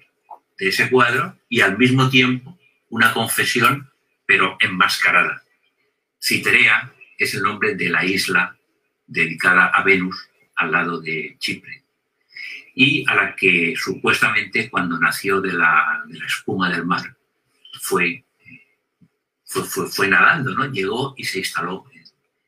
[0.58, 2.58] de ese cuadro y al mismo tiempo
[2.90, 3.90] una confesión,
[4.26, 5.44] pero enmascarada.
[6.20, 8.58] Citerea es el nombre de la isla
[9.06, 11.84] dedicada a Venus al lado de Chipre
[12.76, 17.16] y a la que supuestamente cuando nació de la, espuma del mar
[17.82, 18.24] fue,
[19.48, 20.66] fue, nadando, ¿no?
[20.66, 21.86] llegó y se instaló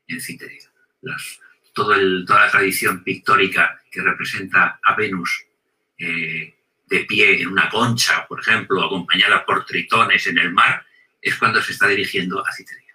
[0.06, 0.68] en, Citerea.
[1.02, 1.40] Las,
[1.72, 5.44] toda la tradición pictórica que representa a Venus
[5.98, 6.54] eh,
[6.86, 10.84] de pie en una concha, por ejemplo, acompañada por tritones en el mar,
[11.22, 12.94] es cuando se está dirigiendo a Citerea.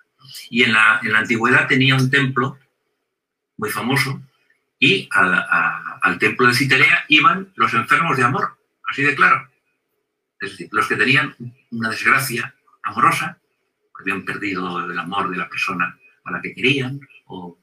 [0.49, 2.59] Y en la, antigüedad tenía un templo
[3.57, 4.21] muy famoso
[4.77, 8.57] y al templo de Citerea iban los enfermos de amor,
[8.89, 9.49] así de claro.
[10.41, 11.35] Es decir, los que tenían
[11.71, 13.39] una desgracia amorosa,
[13.99, 17.57] habían perdido el amor de la persona a la que querían o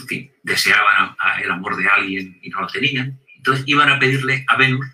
[0.00, 3.20] en fin, deseaban el amor de alguien y no lo tenían.
[3.36, 4.86] Entonces iban a pedirle a Venus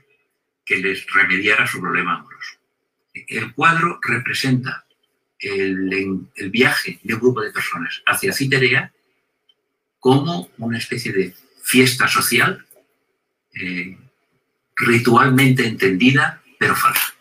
[0.65, 2.59] que les remediara su problema amoroso.
[3.13, 4.85] El cuadro representa
[5.39, 8.93] el, viaje de un grupo de personas hacia Citerea
[9.99, 12.67] como una especie de fiesta social
[13.55, 13.99] eh,
[14.77, 17.15] ritualmente entendida, pero falsa.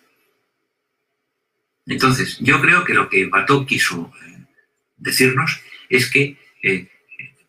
[1.90, 4.46] Entonces, yo creo que lo que Batok quiso eh,
[4.96, 6.88] decirnos es que eh,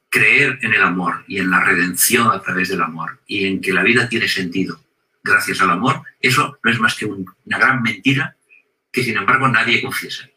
[0.09, 3.75] creer en el amor y en la redención a través del amor y en que
[3.75, 4.83] la vida tiene sentido
[5.23, 8.35] gracias al amor, eso no es más que una gran mentira
[8.91, 10.31] que sin embargo nadie confiesa,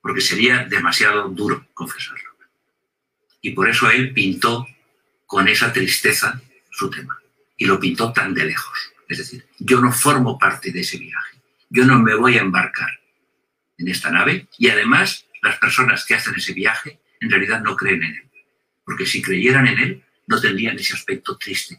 [0.00, 2.30] porque sería demasiado duro confesarlo.
[3.42, 4.66] Y por eso él pintó
[5.26, 7.18] con esa tristeza su tema
[7.58, 8.92] y lo pintó tan de lejos.
[9.06, 11.36] Es decir, yo no formo parte de ese viaje,
[11.68, 13.01] yo no me voy a embarcar
[13.78, 18.02] en esta nave y además las personas que hacen ese viaje en realidad no creen
[18.02, 18.30] en él,
[18.84, 21.78] porque si creyeran en él no tendrían ese aspecto triste.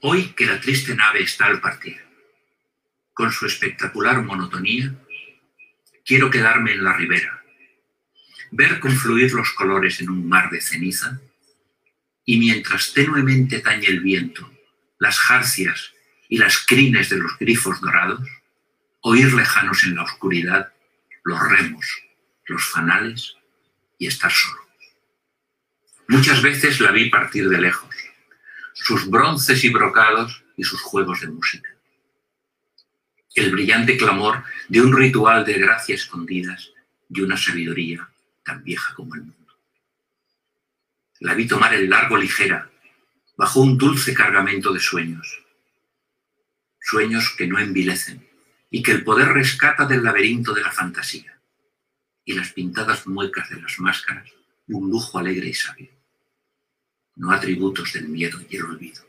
[0.00, 2.00] Hoy que la triste nave está al partir,
[3.12, 4.94] con su espectacular monotonía,
[6.04, 7.42] quiero quedarme en la ribera,
[8.52, 11.20] ver confluir los colores en un mar de ceniza
[12.28, 14.52] y mientras tenuemente tañe el viento,
[14.98, 15.94] las jarcias
[16.28, 18.20] y las crines de los grifos dorados,
[19.00, 20.70] oír lejanos en la oscuridad
[21.24, 21.86] los remos,
[22.44, 23.34] los fanales
[23.96, 24.60] y estar solo.
[26.08, 27.96] Muchas veces la vi partir de lejos,
[28.74, 31.70] sus bronces y brocados y sus juegos de música.
[33.34, 36.72] El brillante clamor de un ritual de gracia escondidas
[37.08, 38.06] y una sabiduría
[38.44, 39.37] tan vieja como el mundo.
[41.20, 42.70] La vi tomar el largo ligera,
[43.36, 45.44] bajo un dulce cargamento de sueños.
[46.80, 48.26] Sueños que no envilecen
[48.70, 51.40] y que el poder rescata del laberinto de la fantasía.
[52.24, 54.30] Y las pintadas muecas de las máscaras,
[54.68, 55.98] un lujo alegre y sabio
[57.18, 59.02] no atributos del miedo y el olvido.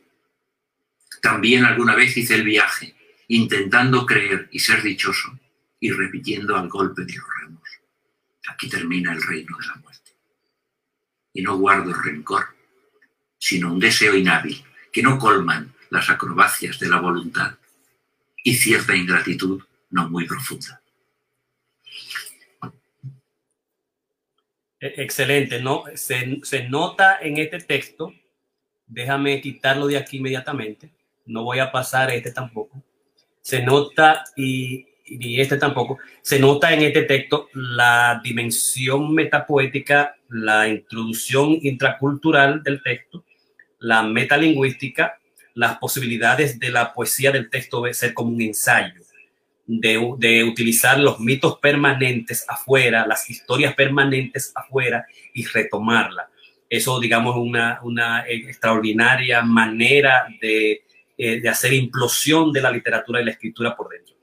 [1.21, 2.95] También alguna vez hice el viaje,
[3.27, 5.39] intentando creer y ser dichoso,
[5.79, 7.69] y repitiendo al golpe de los remos.
[8.49, 10.08] Aquí termina el reino de la muerte.
[11.33, 12.47] Y no guardo rencor,
[13.37, 17.55] sino un deseo inhábil que no colman las acrobacias de la voluntad
[18.43, 19.61] y cierta ingratitud
[19.91, 20.81] no muy profunda.
[24.79, 25.83] E-, excelente, ¿no?
[25.95, 28.13] Se, se, nota en este texto,
[28.85, 30.91] déjame quitarlo de aquí inmediatamente,
[31.25, 32.83] no voy a pasar este tampoco,
[33.41, 40.67] se nota y, y este tampoco, se nota en este texto la dimensión metapoética, la
[40.67, 43.25] introducción intracultural del texto,
[43.79, 45.19] la metalingüística,
[45.55, 49.01] las posibilidades de la poesía del texto de ser como un ensayo
[49.69, 56.29] de, utilizar los mitos permanentes afuera, las historias permanentes afuera y retomarla.
[56.67, 60.83] Eso, digamos, una, una extraordinaria manera de,
[61.17, 64.15] eh, de, hacer implosión de la literatura y la escritura por dentro.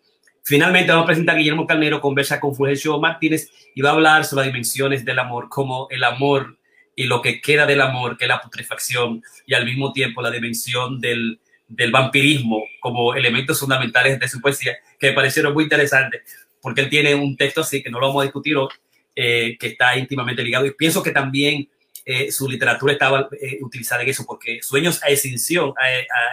[0.47, 4.25] Finalmente vamos a presentar a Guillermo Carnero, conversa con Fulgencio Martínez y va a hablar
[4.25, 6.57] sobre las dimensiones del amor, como el amor
[6.95, 10.31] y lo que queda del amor, que es la putrefacción, y al mismo tiempo la
[10.31, 16.23] dimensión del, del vampirismo como elementos fundamentales de su poesía, que me parecieron muy interesantes,
[16.63, 18.69] porque él tiene un texto así, que no lo vamos a discutir hoy,
[19.17, 20.65] eh, que está íntimamente ligado.
[20.65, 21.69] Y pienso que también
[22.05, 25.75] eh, su literatura estaba eh, utilizada en eso, porque Sueños a Extinción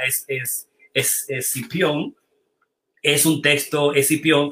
[0.06, 2.16] es, es, es, Escipión,
[3.04, 4.50] es un texto, Escipión,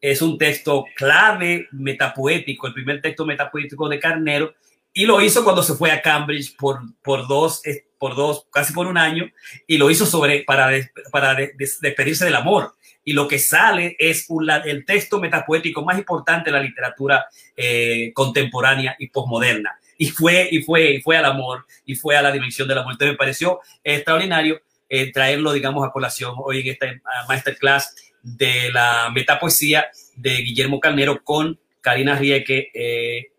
[0.00, 4.54] es un texto clave metapoético, el primer texto metapoético de Carnero,
[4.92, 7.62] y lo hizo cuando se fue a Cambridge por, por dos
[8.00, 9.30] por dos, casi por un año,
[9.66, 10.70] y lo hizo sobre, para,
[11.12, 12.72] para despedirse del amor.
[13.04, 14.26] Y lo que sale es
[14.64, 19.78] el texto metapoético más importante de la literatura eh, contemporánea y posmoderna.
[19.98, 22.92] Y fue, y, fue, y fue al amor, y fue a la dimensión del amor.
[22.92, 26.86] Entonces me pareció extraordinario eh, traerlo, digamos, a colación hoy en esta
[27.28, 33.32] masterclass de la metapoesía de Guillermo Carnero con Karina Rieke, eh,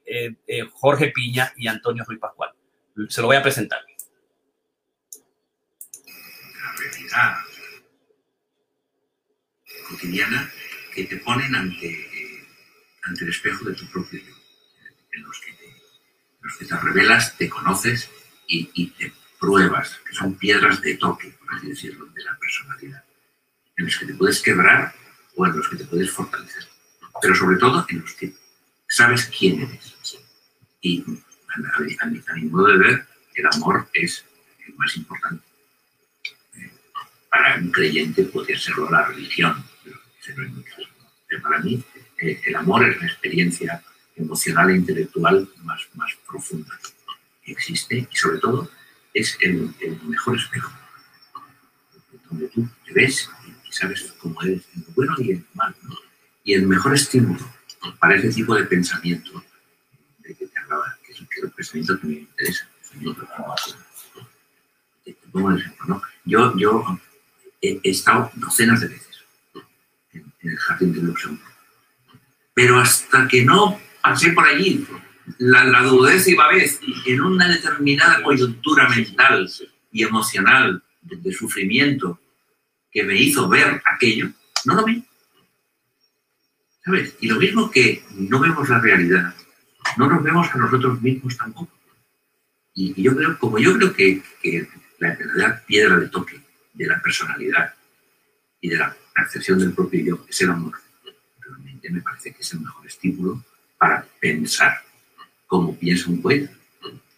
[0.72, 2.52] Jorge Piña y Antonio Ruiz Pascual.
[3.08, 3.80] Se lo voy a presentar.
[9.92, 10.52] cotidiana
[10.94, 12.08] que te ponen ante,
[13.04, 14.34] ante el espejo de tu propio yo,
[15.12, 15.76] en los que te,
[16.42, 18.10] los que te revelas, te conoces
[18.48, 19.12] y, y, te
[19.42, 23.04] pruebas, que son piedras de toque, por así decirlo, de la personalidad,
[23.76, 24.94] en los que te puedes quebrar
[25.36, 26.66] o en los que te puedes fortalecer,
[27.22, 28.34] pero sobre todo en los que
[28.88, 29.96] sabes quién eres.
[30.80, 31.04] Y
[31.50, 34.24] a, a, a mi modo de ver, el amor es
[34.68, 35.52] el más importante
[37.32, 39.64] para un creyente podría serlo la religión,
[41.28, 41.82] pero para mí
[42.20, 43.82] eh, el amor es la experiencia
[44.18, 45.82] emocional e intelectual más
[46.28, 46.78] profunda
[47.42, 48.70] que existe y sobre todo
[49.14, 50.72] es el, mejor espejo,
[52.30, 53.30] donde tú te ves
[53.68, 55.76] y sabes cómo eres, en lo bueno y en lo malo.
[56.44, 57.46] Y el mejor estímulo
[58.00, 59.44] para ese tipo de pensamiento
[60.20, 62.68] de que te hablaba, que es el pensamiento que me interesa,
[66.26, 67.00] Yo, yo
[67.62, 69.24] he, estado docenas de veces
[70.14, 71.52] en, el jardín de Luxemburgo.
[72.54, 74.86] Pero hasta que no pasé por allí,
[75.38, 79.50] la, la duodécima vez, en una determinada coyuntura mental
[79.92, 82.20] y emocional de, sufrimiento
[82.92, 84.30] que me hizo ver aquello,
[84.66, 85.04] no lo vi.
[86.84, 87.16] ¿Sabes?
[87.20, 89.36] Y lo mismo que no vemos la realidad,
[89.98, 91.72] no nos vemos a nosotros mismos tampoco.
[92.74, 94.68] Y, yo creo, como yo creo que, que
[95.00, 96.42] la verdadera piedra de toque
[96.74, 97.74] de la personalidad
[98.60, 100.80] y de la percepción del propio yo, es el amor.
[101.40, 103.44] Realmente me parece que es el mejor estímulo
[103.78, 104.82] para pensar
[105.52, 106.50] como piensa un poeta,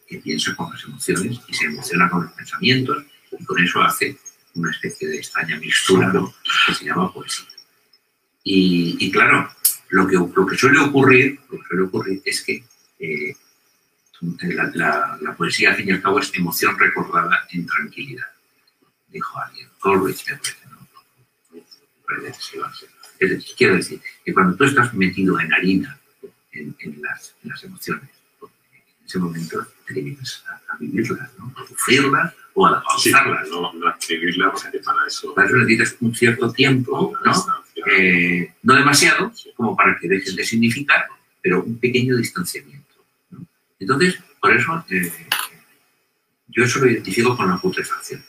[0.08, 3.06] que piensa con las emociones y se emociona con los pensamientos
[3.40, 4.18] y con eso hace
[4.56, 6.12] una especie de extraña mixtura
[6.66, 7.46] que se llama poesía.
[8.44, 9.52] Y, claro,
[9.90, 12.64] lo que, suele ocurrir, lo que suele ocurrir es que
[12.98, 13.38] eh,
[14.42, 18.26] la, poesía, al fin y al cabo, es emoción recordada en tranquilidad.
[19.10, 21.62] Dijo alguien, Coleridge me
[22.08, 22.66] parece, ¿no?
[23.20, 26.00] Es decir, quiero decir que cuando tú estás metido en harina,
[26.54, 28.10] en, las, emociones,
[29.06, 31.54] ese momento te limitas a, a vivirlas, ¿no?
[31.58, 33.50] a sufrirlas o a Sí, pausarlas.
[33.50, 35.34] no, no escribirla, porque para eso.
[35.34, 37.32] Para eso necesitas un cierto tiempo, ¿no?
[37.34, 37.84] Distancia.
[37.92, 41.06] Eh, no demasiado, como para que dejen de significar,
[41.42, 42.94] pero un pequeño distanciamiento.
[43.32, 43.46] ¿no?
[43.80, 45.12] Entonces, por eso eh,
[46.48, 48.24] yo eso lo identifico con la putrefacción.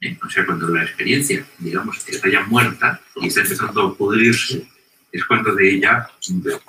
[0.00, 0.18] ¿Eh?
[0.24, 4.66] O sea, cuando la experiencia, digamos, está ya muerta y está empezando a pudrirse,
[5.12, 6.08] es cuando de ella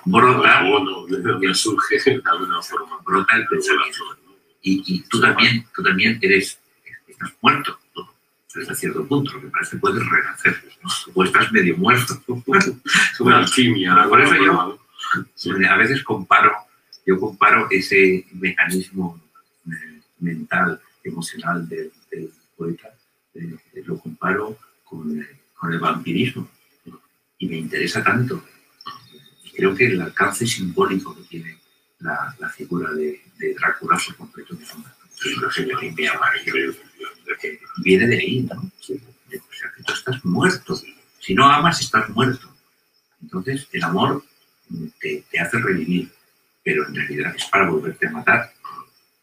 [0.05, 2.99] brota, bueno, donde surge de alguna forma.
[3.05, 4.17] brota el pensamiento.
[4.61, 6.59] Y, y tú también, tú también eres,
[7.07, 8.13] estás muerto, ¿no?
[8.61, 10.89] hasta cierto punto, lo que pasa es que puedes renacer, ¿no?
[11.13, 12.21] o estás medio muerto.
[13.13, 14.07] Es una alquimia.
[14.07, 14.77] Por eso yo-.
[15.69, 16.53] A veces comparo,
[17.05, 19.21] yo comparo ese mecanismo
[19.67, 22.89] eh, mental, emocional del, del poeta,
[23.35, 26.49] eh, lo comparo con, eh, con el vampirismo.
[27.37, 28.43] Y me interesa tanto.
[29.55, 31.57] Creo que el alcance simbólico que tiene
[31.99, 33.21] la, figura de,
[33.59, 35.95] Drácula por completo una es una cosa que
[37.39, 38.61] que viene de ahí, ¿no?
[38.61, 38.97] O sea,
[39.75, 40.79] que tú estás muerto.
[41.19, 42.53] Si no amas, estás muerto.
[43.21, 44.23] Entonces, el amor
[44.99, 46.11] te, hace revivir,
[46.63, 48.53] pero en realidad es para volverte a matar.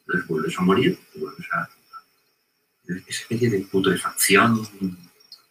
[0.01, 1.69] Entonces vuelves a morir, vuelves a...
[2.89, 4.67] Esa especie de putrefacción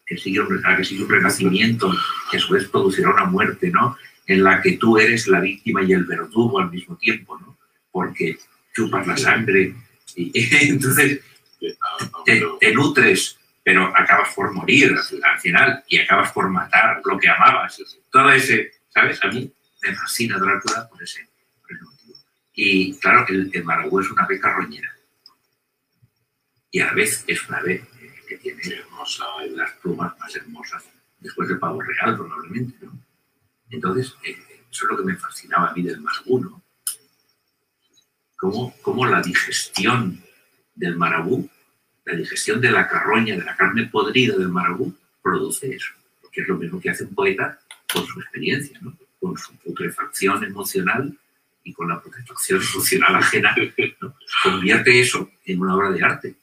[0.09, 1.95] que sigue, un, que un renacimiento,
[2.31, 3.95] que a su vez producirá una muerte, ¿no?
[4.25, 7.59] En la que tú eres la víctima y el verdugo al mismo tiempo, ¿no?
[7.91, 8.39] Porque
[8.73, 9.75] chupas la sangre
[10.15, 10.31] y
[10.67, 11.21] entonces
[12.25, 17.29] te, nutres, pero acabas por morir al, al final y acabas por matar lo que
[17.29, 17.79] amabas.
[18.11, 19.23] Todo ese, ¿sabes?
[19.23, 19.51] A mí
[19.83, 21.27] me fascina Drácula por ese,
[21.61, 22.15] por ese motivo.
[22.55, 24.91] Y claro, el, el Marabú es una ave carroñera.
[26.71, 27.83] Y a la vez es una eh,
[28.29, 30.83] que tiene hermosa, las plumas más hermosas,
[31.19, 32.93] después del pavo real probablemente, ¿no?
[33.71, 34.37] Entonces, eh,
[34.71, 36.61] eso es lo que me fascinaba a mí del Marabú.
[38.37, 40.23] Cómo, cómo la digestión
[40.73, 41.49] del marabú,
[42.05, 45.91] la digestión de la carroña, de la carne podrida del marabú, produce eso.
[46.21, 47.59] Porque es lo mismo que hace un poeta
[47.91, 48.97] con su experiencia, ¿no?
[49.19, 51.17] con su putrefacción emocional
[51.65, 53.53] y con la putrefacción emocional ajena.
[54.41, 56.35] Convierte eso en una obra de arte.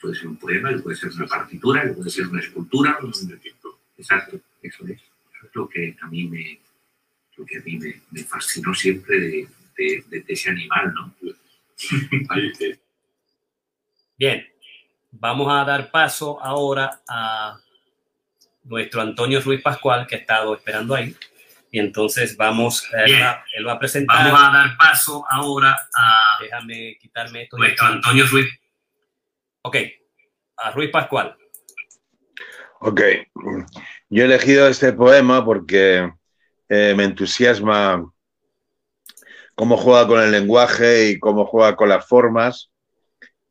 [0.00, 2.98] Puede ser un poema, que puede ser una partitura, que puede ser una escultura.
[3.02, 3.12] un-
[3.96, 4.90] Exacto, eso es.
[5.00, 6.60] Eso es lo que a mí me,
[7.36, 11.14] lo que a mí me, me fascinó siempre de, de- de ese animal, ¿no?
[14.16, 14.46] Bien,
[15.12, 17.58] vamos a dar paso ahora a
[18.64, 21.14] nuestro Antonio Ruiz Pascual, que ha estado esperando ahí.
[21.70, 24.24] Y entonces vamos, eh, va- él va a presentar.
[24.32, 27.56] Vamos a dar paso ahora a Déjame quitarme esto.
[27.56, 27.94] de nuestro aquí.
[27.96, 28.48] Antonio Ruiz.
[29.62, 29.76] Ok,
[30.56, 31.36] a Ruiz Pascual.
[32.80, 33.00] Ok,
[34.08, 36.12] yo he elegido este poema porque
[36.68, 38.08] eh, me entusiasma
[39.56, 42.70] cómo juega con el lenguaje y cómo juega con las formas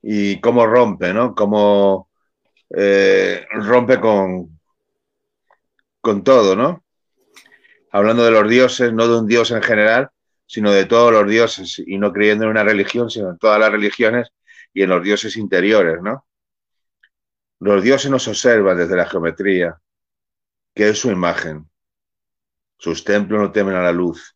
[0.02, 1.36] y cómo rompe, ¿no?
[1.36, 2.10] Cómo
[2.70, 4.58] eh, rompe con,
[6.00, 6.86] con todo, ¿no?
[7.92, 10.10] Hablando de los dioses, no de un dios en general,
[10.46, 13.72] sino de todos los dioses y no creyendo en una religión, sino en todas las
[13.72, 14.32] religiones
[14.74, 16.26] y en los dioses interiores, ¿no?
[17.60, 19.82] Los dioses nos observan desde la geometría,
[20.76, 21.70] que es su imagen.
[22.78, 24.36] Sus templos no temen a la luz,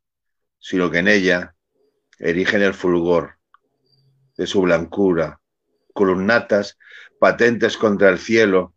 [0.57, 1.55] sino que en ella
[2.17, 3.37] erigen el fulgor
[4.37, 5.41] de su blancura,
[5.93, 6.77] columnatas
[7.19, 8.73] patentes contra el cielo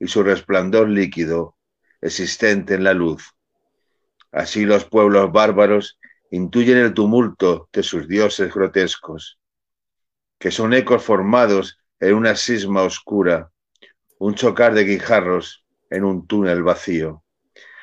[0.00, 1.56] y su resplandor líquido
[2.00, 3.34] existente en la luz.
[4.32, 6.00] Así los pueblos bárbaros
[6.30, 9.38] intuyen el tumulto de sus dioses grotescos,
[10.44, 13.50] que son ecos formados en una sisma oscura
[14.18, 17.24] un chocar de guijarros en un túnel vacío.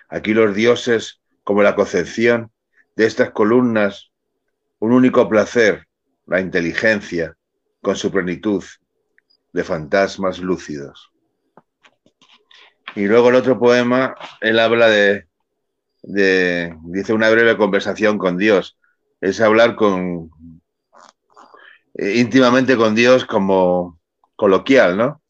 [0.10, 2.52] Aquí los dioses, como la concepción
[2.96, 4.12] de estas columnas,
[4.78, 5.88] un único placer,
[6.28, 7.36] la inteligencia,
[7.82, 8.64] con su plenitud
[9.54, 11.12] de fantasmas lúcidos.
[12.96, 15.26] Y luego el otro poema, él habla de,
[16.04, 18.78] de dice una breve conversación con Dios,
[19.20, 20.30] es hablar con
[21.94, 24.00] eh, íntimamente con Dios como
[24.36, 25.22] coloquial, ¿no?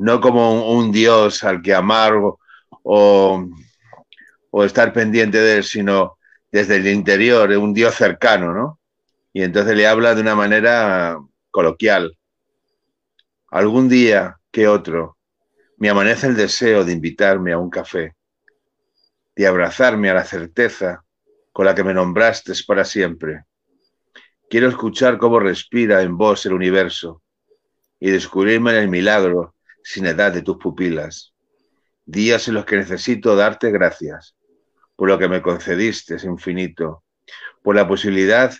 [0.00, 2.40] no como un, Dios al que amar o,
[2.82, 3.46] o,
[4.50, 6.18] o, estar pendiente de él, sino
[6.50, 8.80] desde el interior, un Dios cercano, ¿no?
[9.32, 11.18] Y entonces le habla de una manera
[11.50, 12.16] coloquial.
[13.50, 15.18] Algún día que otro,
[15.76, 18.14] me amanece el deseo de invitarme a un café,
[19.36, 21.04] de abrazarme a la certeza
[21.52, 23.44] con la que me nombraste para siempre.
[24.50, 27.22] Quiero escuchar cómo respira en vos el universo
[28.00, 31.32] y descubrirme en el milagro sin edad de tus pupilas.
[32.04, 34.34] Días en los que necesito darte gracias
[34.96, 37.04] por lo que me concediste infinito,
[37.62, 38.52] por la posibilidad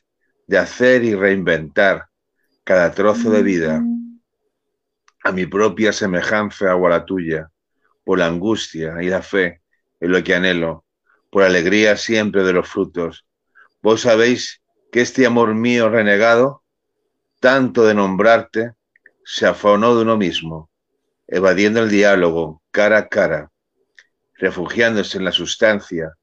[0.47, 2.07] de hacer y reinventar
[2.63, 3.83] cada trozo de vida
[5.25, 7.51] a mi propia semejanza o a la tuya,
[8.05, 9.61] por la angustia y la fe
[9.99, 10.85] en lo que anhelo,
[11.31, 13.27] por alegría siempre de los frutos.
[13.83, 14.60] Vos sabéis
[14.91, 16.63] que este amor mío renegado,
[17.41, 18.73] tanto de nombrarte,
[19.25, 20.71] se afaonó de uno mismo,
[21.29, 23.51] evadiendo el diálogo cara a cara,
[24.35, 26.15] refugiándose en la sustancia,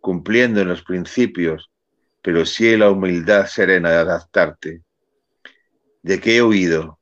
[0.00, 1.70] cumpliendo en los principios,
[2.22, 4.82] pero sí en la humildad serena de adaptarte.
[6.02, 7.00] ¿De qué he huido?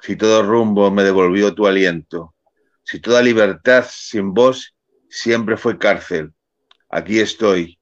[0.00, 2.34] Si todo rumbo me devolvió tu aliento,
[2.82, 4.74] si toda libertad sin vos
[5.08, 6.32] siempre fue cárcel,
[6.88, 7.78] aquí estoy,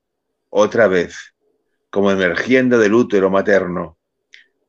[0.50, 1.34] otra vez,
[1.91, 3.99] como emergiendo del útero materno,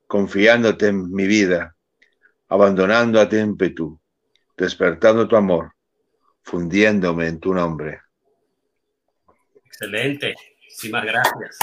[0.08, 1.76] confiándote en mi vida,
[2.48, 4.00] abandonando a tu ímpetu,
[4.58, 5.74] despertando tu amor,
[6.42, 8.02] fundiéndome en tu nombre.
[9.66, 10.36] Excelente.
[10.64, 11.58] Muchísimas gracias.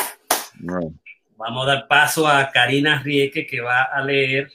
[0.61, 0.95] No.
[1.37, 4.51] Vamos a dar paso a Karina Rieke que va a leer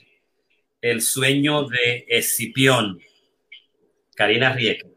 [0.80, 2.98] El sueño de Escipión.
[4.16, 4.92] Karina Rieke.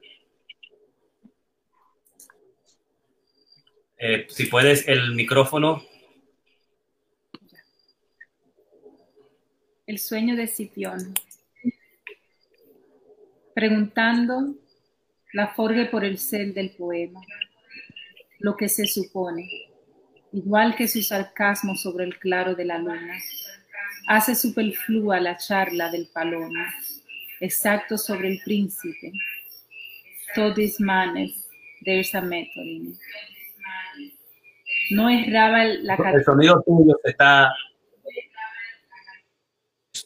[3.97, 5.83] Eh, si puedes, el micrófono.
[9.87, 11.13] El sueño de Escipión.
[13.53, 14.55] Preguntando
[15.31, 17.21] la forgue por el cel del poema,
[18.39, 19.47] lo que se supone,
[20.33, 23.15] igual que su sarcasmo sobre el claro de la luna,
[24.07, 26.63] hace superflua la charla del palomo,
[27.39, 29.11] exacto sobre el príncipe.
[30.33, 31.47] Todis manes,
[31.83, 32.99] there's a method in it.
[34.91, 37.51] No erraba la El sonido tuyo está.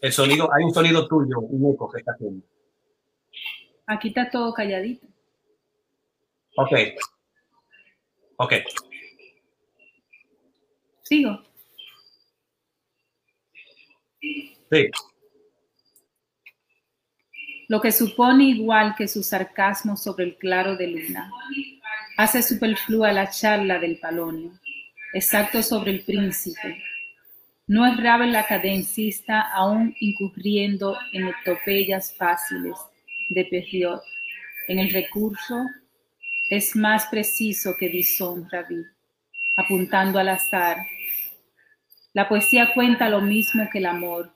[0.02, 2.45] El sonido, hay un sonido tuyo, un eco que está haciendo.
[3.86, 5.08] Aquí está todo calladito.
[6.56, 6.72] Ok.
[8.38, 8.54] Ok.
[11.02, 11.43] Sigo.
[14.22, 14.89] Sí.
[17.68, 21.32] Lo que supone igual que su sarcasmo sobre el claro de luna,
[22.18, 24.52] hace superflua la charla del palonio,
[25.14, 26.84] exacto sobre el príncipe.
[27.70, 32.76] No erraba el cadencista aún incurriendo en etopeyas fáciles
[33.30, 34.01] de Perriot.
[34.70, 35.67] En el recurso
[36.49, 38.84] es más preciso que Bison Rabi,
[39.55, 40.78] apuntando al azar.
[42.13, 44.34] La poesía cuenta lo mismo que el amor,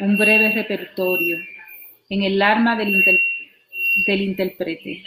[0.00, 1.36] un breve repertorio
[2.08, 3.04] en el arma del,
[4.04, 5.04] del intérprete.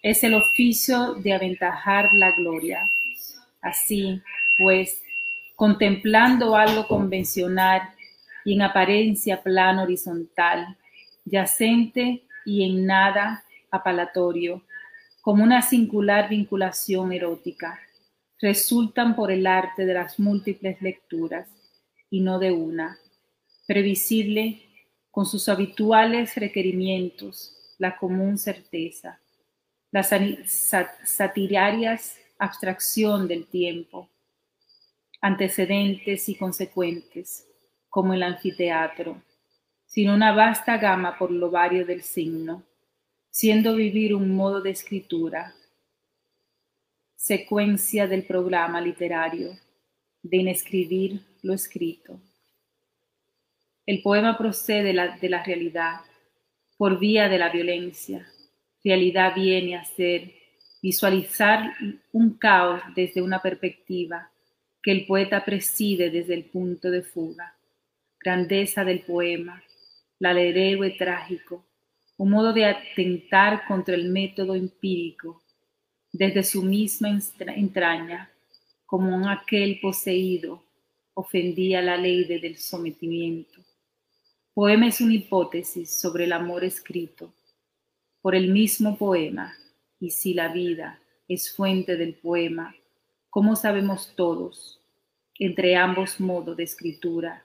[0.00, 2.88] Es el oficio de aventajar la gloria.
[3.60, 4.22] Así,
[4.58, 5.02] pues,
[5.56, 7.82] contemplando algo convencional
[8.44, 10.76] y en apariencia plano horizontal,
[11.24, 14.62] yacente y en nada apalatorio,
[15.20, 17.80] como una singular vinculación erótica,
[18.40, 21.48] resultan por el arte de las múltiples lecturas
[22.10, 22.98] y no de una,
[23.66, 24.62] previsible
[25.10, 29.18] con sus habituales requerimientos, la común certeza,
[30.46, 34.10] sa- satirarias abstracción del tiempo,
[35.26, 37.48] antecedentes y consecuentes,
[37.88, 39.20] como el anfiteatro,
[39.84, 42.62] sino una vasta gama por lo vario del signo,
[43.28, 45.52] siendo vivir un modo de escritura,
[47.16, 49.58] secuencia del programa literario,
[50.22, 52.20] de inescribir lo escrito.
[53.84, 56.00] El poema procede de la, de la realidad
[56.76, 58.28] por vía de la violencia.
[58.84, 60.32] Realidad viene a ser
[60.80, 61.72] visualizar
[62.12, 64.30] un caos desde una perspectiva
[64.86, 67.58] que el poeta preside desde el punto de fuga.
[68.20, 69.60] Grandeza del poema,
[70.20, 71.66] la del héroe trágico,
[72.18, 75.42] un modo de atentar contra el método empírico
[76.12, 78.30] desde su misma entra- entraña,
[78.84, 80.62] como un aquel poseído
[81.14, 83.60] ofendía la ley de- del sometimiento.
[84.54, 87.34] Poema es una hipótesis sobre el amor escrito
[88.20, 89.52] por el mismo poema,
[89.98, 92.76] y si la vida es fuente del poema,
[93.28, 94.75] ¿cómo sabemos todos,
[95.38, 97.44] entre ambos modos de escritura,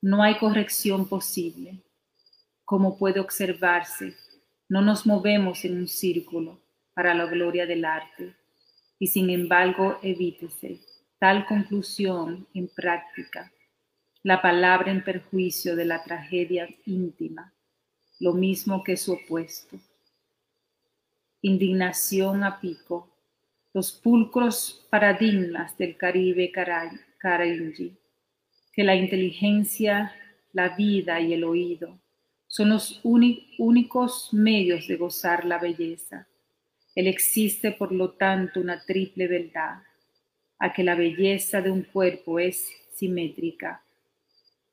[0.00, 1.82] no hay corrección posible?
[2.64, 4.16] Como puede observarse,
[4.68, 6.60] no nos movemos en un círculo
[6.94, 8.34] para la gloria del arte,
[8.98, 10.80] y sin embargo evítese
[11.18, 13.52] tal conclusión en práctica,
[14.22, 17.52] la palabra en perjuicio de la tragedia íntima,
[18.20, 19.78] lo mismo que su opuesto.
[21.42, 23.10] Indignación a pico,
[23.74, 26.50] los pulcros paradigmas del Caribe
[28.72, 30.12] Que la inteligencia,
[30.52, 32.00] la vida y el oído
[32.46, 36.26] son los únicos medios de gozar la belleza.
[36.96, 39.82] Él existe, por lo tanto, una triple verdad,
[40.58, 43.84] a que la belleza de un cuerpo es simétrica,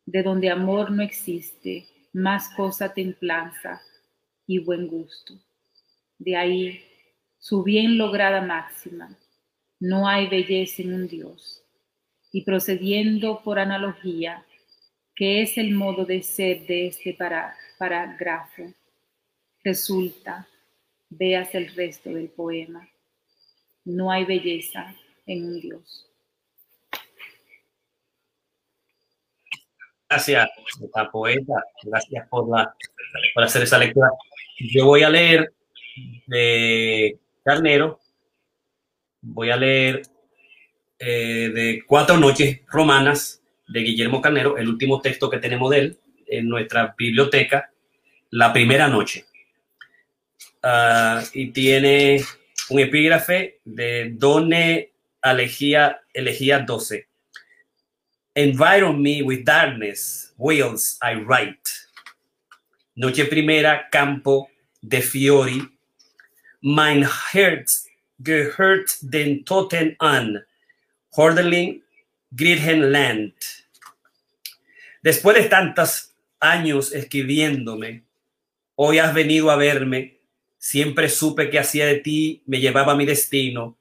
[0.05, 3.81] de donde amor no existe, más cosa templanza
[4.47, 5.35] y buen gusto.
[6.17, 6.81] De ahí
[7.37, 9.15] su bien lograda máxima,
[9.79, 11.63] no hay belleza en un Dios.
[12.31, 14.45] Y procediendo por analogía,
[15.15, 17.17] que es el modo de ser de este
[17.77, 18.73] parágrafo,
[19.63, 20.47] resulta,
[21.09, 22.87] veas el resto del poema,
[23.85, 24.93] no hay belleza
[25.25, 26.07] en un Dios.
[30.09, 30.49] Gracias,
[30.95, 31.53] la poeta.
[31.83, 32.73] Gracias por, la,
[33.33, 34.09] por hacer esa lectura.
[34.59, 35.53] Yo voy a leer
[36.27, 37.99] de Carnero,
[39.21, 40.03] voy a leer
[40.99, 45.99] eh, de Cuatro Noches Romanas de Guillermo Carnero, el último texto que tenemos de él
[46.27, 47.71] en nuestra biblioteca,
[48.31, 49.25] La Primera Noche.
[50.63, 52.23] Uh, y tiene
[52.69, 54.91] un epígrafe de Done
[55.21, 57.07] Elegía 12.
[58.35, 61.87] Environ me with darkness, wheels I write.
[62.95, 64.49] Noche primera, campo
[64.81, 65.61] de fiori.
[66.61, 67.87] Mein Herz
[68.19, 70.45] gehört den Toten an.
[71.19, 71.81] Hordeling,
[72.29, 73.33] Land.
[75.01, 78.03] Después de tantos años escribiéndome,
[78.75, 80.19] hoy has venido a verme.
[80.59, 83.79] Siempre supe que hacía de ti me llevaba a mi destino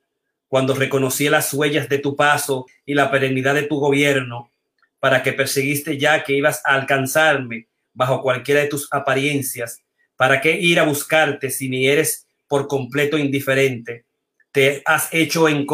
[0.49, 4.51] cuando reconocí las huellas de tu paso y la perennidad de tu gobierno,
[4.99, 9.83] para que perseguiste ya que ibas a alcanzarme bajo cualquiera de tus apariencias,
[10.17, 14.07] ¿para qué ir a buscarte si ni eres por completo indiferente?
[14.53, 15.67] Te has hecho en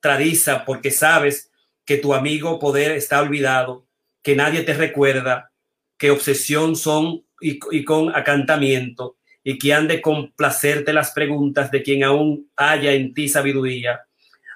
[0.00, 1.50] contradiza porque sabes
[1.84, 3.86] que tu amigo poder está olvidado,
[4.22, 5.52] que nadie te recuerda,
[5.98, 11.82] que obsesión son y, y con acantamiento, y que han de complacerte las preguntas de
[11.82, 14.06] quien aún haya en ti sabiduría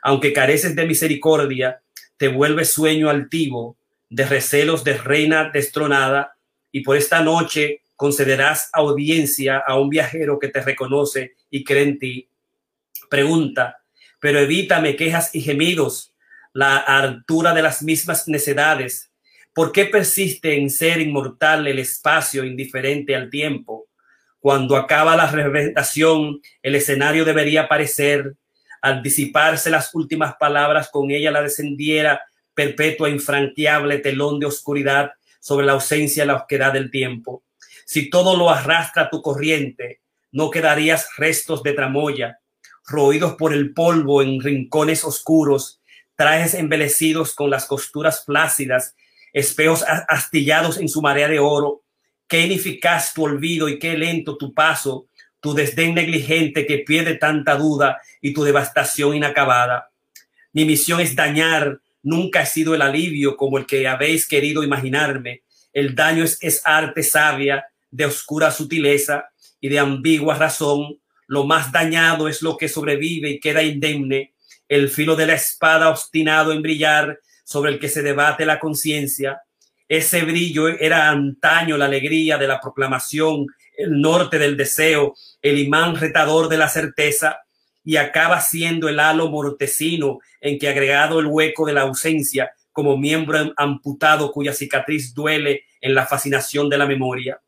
[0.03, 1.83] aunque careces de misericordia,
[2.17, 3.77] te vuelves sueño altivo,
[4.09, 6.37] de recelos de reina destronada,
[6.73, 11.99] y por esta noche concederás audiencia a un viajero que te reconoce y cree en
[11.99, 12.29] ti.
[13.09, 13.80] Pregunta,
[14.21, 16.15] pero evítame quejas y gemidos,
[16.53, 19.11] la altura de las mismas necedades.
[19.55, 23.89] ¿Por qué persiste en ser inmortal el espacio indiferente al tiempo?
[24.39, 28.35] Cuando acaba la revelación, el escenario debería parecer
[28.81, 32.23] al disiparse las últimas palabras, con ella la descendiera
[32.55, 37.43] perpetua, infranqueable telón de oscuridad sobre la ausencia y la osquedad del tiempo.
[37.85, 40.01] Si todo lo arrastra tu corriente,
[40.33, 42.40] no quedarías restos de tramoya,
[42.91, 45.81] roídos por el polvo en rincones oscuros,
[46.17, 48.95] trajes embelecidos con las costuras flácidas,
[49.33, 51.83] espejos astillados en su marea de oro.
[52.27, 55.07] Qué ineficaz tu olvido y qué lento tu paso
[55.41, 59.91] tu desdén negligente que pierde tanta duda y tu devastación inacabada.
[60.53, 65.43] Mi misión es dañar, nunca he sido el alivio como el que habéis querido imaginarme.
[65.73, 69.31] El daño es, es arte sabia, de oscura sutileza
[69.61, 71.00] y de ambigua razón.
[71.31, 74.35] Lo más dañado es lo que sobrevive y queda indemne.
[74.69, 79.41] El filo de la espada obstinado en brillar sobre el que se debate la conciencia.
[79.87, 85.95] Ese brillo era antaño la alegría de la proclamación el norte del deseo, el imán
[85.95, 87.39] retador de la certeza,
[87.85, 92.97] y acaba siendo el halo mortecino en que agregado el hueco de la ausencia como
[92.97, 97.41] miembro amputado cuya cicatriz duele en la fascinación de la memoria.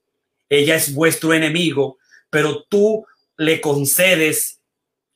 [0.49, 1.99] Ella es vuestro enemigo,
[2.30, 3.05] pero tú
[3.37, 4.61] le concedes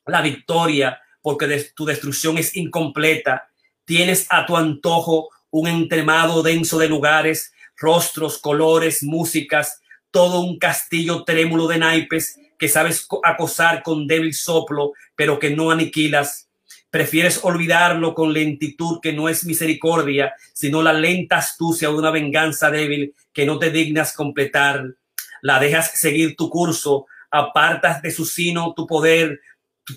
[0.07, 3.49] la victoria porque tu destrucción es incompleta.
[3.85, 11.25] Tienes a tu antojo un entremado denso de lugares, rostros, colores, músicas, todo un castillo
[11.25, 16.49] trémulo de naipes que sabes acosar con débil soplo, pero que no aniquilas.
[16.91, 22.71] Prefieres olvidarlo con lentitud que no es misericordia, sino la lenta astucia de una venganza
[22.71, 24.95] débil que no te dignas completar.
[25.43, 27.07] La dejas seguir tu curso,
[27.39, 29.41] apartas de su sino tu poder,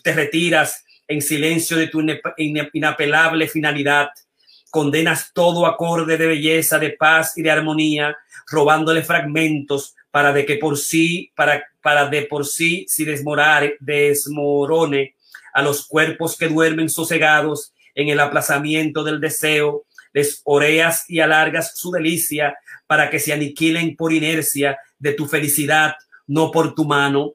[0.04, 2.02] te retiras en silencio de tu
[2.38, 4.10] inapelable finalidad.
[4.70, 8.16] Condenas todo acorde de belleza, de paz y de armonía,
[8.52, 15.16] robándole fragmentos para de que por sí, para, para de por sí, si desmorare, desmorone
[15.54, 21.78] a los cuerpos que duermen sosegados en el aplazamiento del deseo, les oreas y alargas
[21.78, 25.96] su delicia para que se aniquilen por inercia de tu felicidad,
[26.30, 27.34] no por tu mano.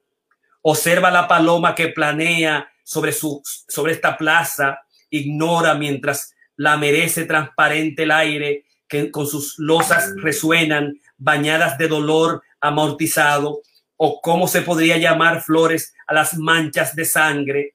[0.62, 4.80] Observa la paloma que planea sobre, su, sobre esta plaza,
[5.10, 12.42] ignora mientras la merece transparente el aire que con sus losas resuenan, bañadas de dolor
[12.60, 13.62] amortizado,
[13.96, 17.74] o cómo se podría llamar flores a las manchas de sangre.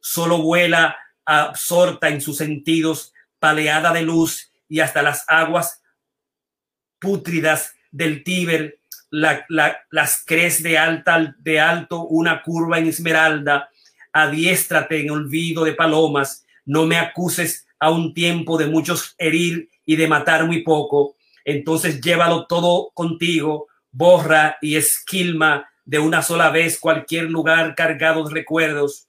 [0.00, 5.82] Solo vuela absorta en sus sentidos, paleada de luz y hasta las aguas
[6.98, 8.78] pútridas del Tíber,
[9.14, 13.70] la, las crees de, alta, de alto una curva en esmeralda,
[14.12, 19.94] adiéstrate en olvido de palomas, no me acuses a un tiempo de muchos herir y
[19.96, 26.80] de matar muy poco, entonces llévalo todo contigo, borra y esquilma de una sola vez
[26.80, 29.06] cualquier lugar cargado de recuerdos.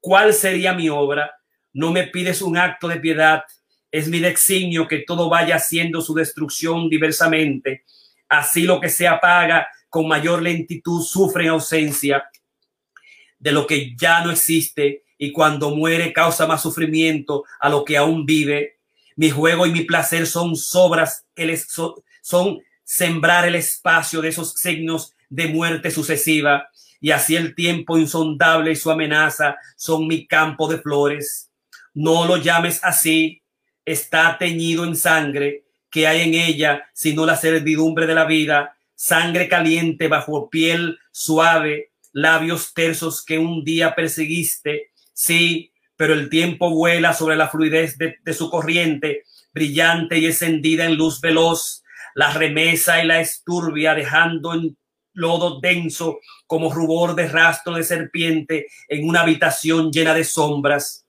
[0.00, 1.30] ¿Cuál sería mi obra?
[1.72, 3.44] No me pides un acto de piedad,
[3.90, 7.84] es mi designio que todo vaya haciendo su destrucción diversamente.
[8.30, 12.24] Así lo que se apaga con mayor lentitud sufre en ausencia
[13.40, 17.96] de lo que ya no existe y cuando muere causa más sufrimiento a lo que
[17.96, 18.78] aún vive.
[19.16, 21.26] Mi juego y mi placer son sobras,
[22.22, 26.68] son sembrar el espacio de esos signos de muerte sucesiva
[27.00, 31.50] y así el tiempo insondable y su amenaza son mi campo de flores.
[31.94, 33.42] No lo llames así,
[33.84, 39.48] está teñido en sangre que hay en ella, sino la servidumbre de la vida, sangre
[39.48, 47.12] caliente bajo piel suave, labios tersos que un día perseguiste, sí, pero el tiempo vuela
[47.12, 51.82] sobre la fluidez de, su corriente, brillante y encendida en luz veloz,
[52.14, 54.76] la remesa y la esturbia, dejando en
[55.12, 61.04] lodo denso como rubor de rastro de serpiente en una habitación llena de sombras.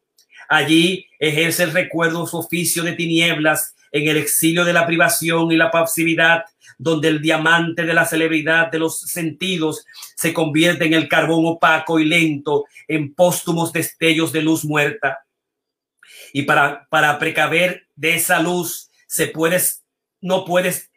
[0.52, 5.56] Allí ejerce el recuerdo su oficio de tinieblas en el exilio de la privación y
[5.56, 6.44] la pasividad,
[6.78, 9.86] donde el diamante de la celebridad de los sentidos
[10.18, 15.20] se convierte en el carbón opaco y lento, en póstumos destellos de luz muerta.
[16.34, 19.86] Y para, para precaver de esa luz, se puedes,
[20.20, 20.91] no puedes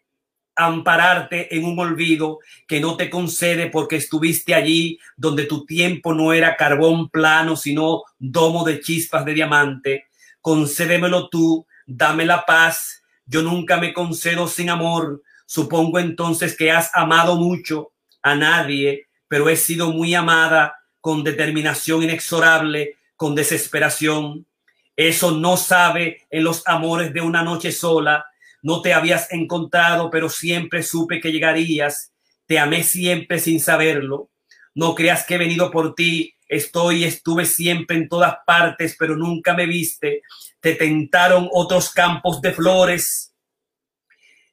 [0.56, 6.32] ampararte en un olvido que no te concede porque estuviste allí donde tu tiempo no
[6.32, 10.06] era carbón plano, sino domo de chispas de diamante.
[10.40, 13.02] Concédemelo tú, dame la paz.
[13.26, 15.22] Yo nunca me concedo sin amor.
[15.46, 17.92] Supongo entonces que has amado mucho
[18.22, 24.46] a nadie, pero he sido muy amada con determinación inexorable, con desesperación.
[24.96, 28.26] Eso no sabe en los amores de una noche sola,
[28.64, 32.14] no te habías encontrado, pero siempre supe que llegarías.
[32.46, 34.30] Te amé siempre sin saberlo.
[34.74, 36.34] No creas que he venido por ti.
[36.48, 40.22] Estoy estuve siempre en todas partes, pero nunca me viste.
[40.60, 43.34] Te tentaron otros campos de flores.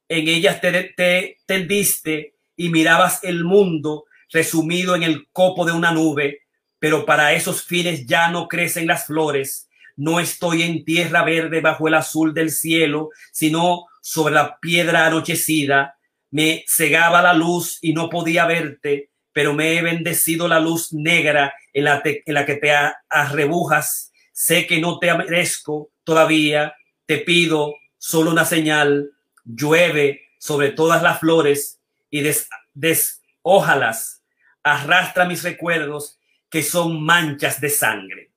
[0.09, 5.93] En ellas te, te tendiste y mirabas el mundo resumido en el copo de una
[5.93, 6.41] nube,
[6.79, 9.69] pero para esos fines ya no crecen las flores.
[9.95, 15.97] No estoy en tierra verde bajo el azul del cielo, sino sobre la piedra anochecida,
[16.31, 21.53] me cegaba la luz y no podía verte, pero me he bendecido la luz negra
[21.71, 22.73] en la, en la que te
[23.09, 24.11] arrebujas.
[24.33, 26.75] Sé que no te merezco todavía,
[27.05, 29.11] te pido solo una señal,
[29.43, 31.79] llueve sobre todas las flores
[32.09, 34.23] y des, desójalas,
[34.63, 36.17] arrastra mis recuerdos
[36.49, 38.31] que son manchas de sangre.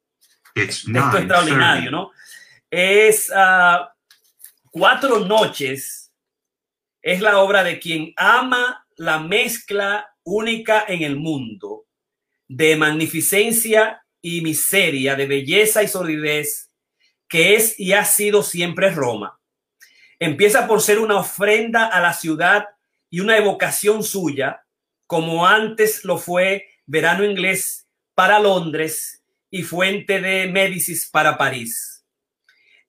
[0.55, 2.13] Esto es extraordinario, ¿no?
[2.71, 3.94] Es uh,
[4.77, 6.13] Cuatro noches
[7.01, 11.87] es la obra de quien ama la mezcla única en el mundo
[12.49, 16.71] de magnificencia y miseria, de belleza y sordidez,
[17.29, 19.39] que es y ha sido siempre Roma.
[20.19, 22.65] Empieza por ser una ofrenda a la ciudad
[23.09, 24.65] y una evocación suya,
[25.07, 31.94] como antes lo fue verano inglés para Londres y fuente de Médicis para París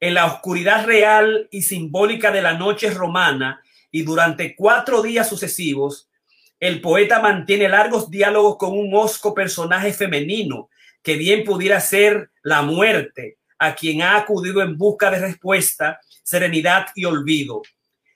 [0.05, 6.11] en la oscuridad real y simbólica de la noche romana y durante cuatro días sucesivos,
[6.59, 10.69] el poeta mantiene largos diálogos con un osco personaje femenino
[11.01, 16.85] que bien pudiera ser la muerte, a quien ha acudido en busca de respuesta, serenidad
[16.93, 17.63] y olvido.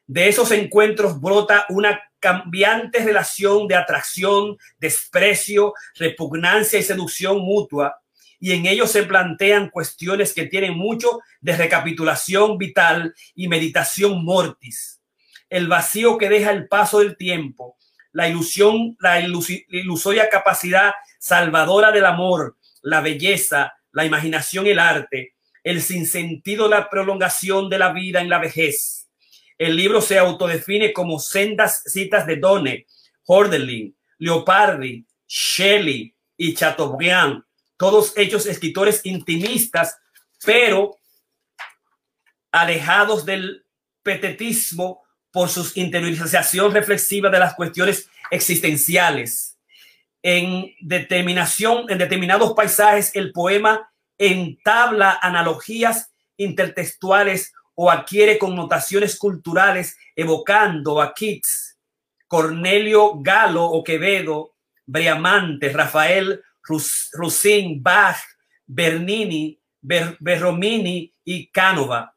[0.06, 8.00] De esos encuentros brota una cambiante relación de atracción, desprecio, repugnancia y seducción mutua,
[8.40, 15.02] y en ellos se plantean cuestiones que tienen mucho de recapitulación vital y meditación mortis.
[15.50, 17.78] El vacío que deja el paso del tiempo,
[18.12, 25.82] la ilusión, la ilusoria capacidad salvadora del amor, la belleza, la imaginación, el arte, el
[25.82, 29.10] sinsentido, la prolongación de la vida en la vejez.
[29.58, 32.88] El libro se autodefine como sendas citas de Donne,
[33.26, 37.44] Horderling, Leopardi, Shelley y Chateaubriand,
[37.80, 39.98] todos ellos escritores intimistas,
[40.44, 40.98] pero
[42.52, 43.66] alejados del
[44.04, 45.02] petetismo
[45.32, 49.58] por su interiorización reflexiva de las cuestiones existenciales.
[50.22, 61.02] En determinación, en determinados paisajes, el poema entabla analogías intertextuales o adquiere connotaciones culturales, evocando
[61.02, 61.78] a Keats,
[62.28, 64.56] Cornelio Galo o Quevedo,
[64.86, 66.44] Briamante, Rafael
[67.14, 68.18] Russin, Bach,
[68.66, 72.16] Bernini, Berromini y Cánova.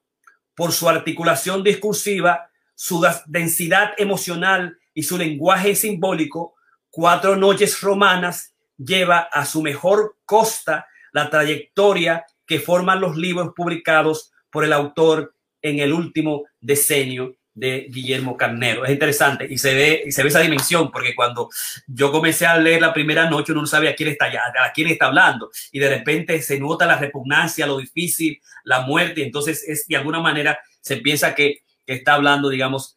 [0.54, 6.54] Por su articulación discursiva, su densidad emocional y su lenguaje simbólico,
[6.90, 14.32] Cuatro Noches Romanas lleva a su mejor costa la trayectoria que forman los libros publicados
[14.50, 18.84] por el autor en el último decenio de Guillermo Carnero.
[18.84, 21.50] Es interesante y se ve, y se ve esa dimensión, porque cuando
[21.86, 24.88] yo comencé a leer la primera noche, uno no sabía a quién está, a quién
[24.88, 29.86] está hablando, y de repente se nota la repugnancia, lo difícil, la muerte, entonces es
[29.86, 32.96] de alguna manera se piensa que, está hablando, digamos,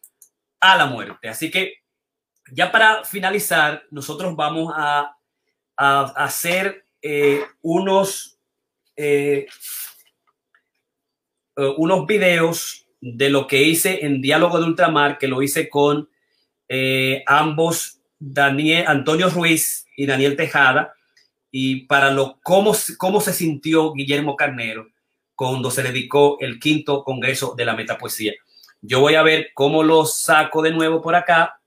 [0.58, 1.28] a la muerte.
[1.28, 1.82] Así que
[2.50, 5.14] ya para finalizar, nosotros vamos a,
[5.76, 8.38] a, hacer eh, unos,
[8.96, 9.46] eh,
[11.56, 16.08] eh, unos videos de lo que hice en Diálogo de Ultramar, que lo hice con
[16.68, 20.94] eh, ambos, Daniel, Antonio Ruiz y Daniel Tejada,
[21.50, 24.88] y para lo cómo, cómo se sintió Guillermo Carnero
[25.34, 28.32] cuando se dedicó el quinto congreso de la metapoesía.
[28.80, 31.60] Yo voy a ver cómo lo saco de nuevo por acá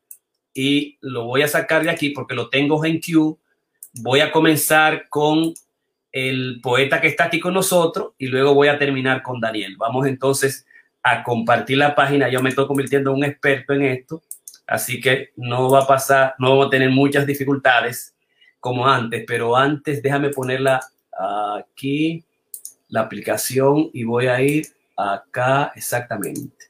[0.54, 3.40] y lo voy a sacar de aquí porque lo tengo en Q.
[3.94, 5.54] Voy a comenzar con
[6.12, 9.76] el poeta que está aquí con nosotros y luego voy a terminar con Daniel.
[9.78, 10.66] Vamos entonces
[11.04, 12.30] a compartir la página.
[12.30, 14.22] Yo me estoy convirtiendo en un experto en esto,
[14.68, 18.16] así que no va a pasar, no vamos a tener muchas dificultades
[18.60, 20.82] como antes, pero antes déjame ponerla
[21.58, 22.24] aquí,
[22.90, 26.66] la aplicación, y voy a ir acá exactamente.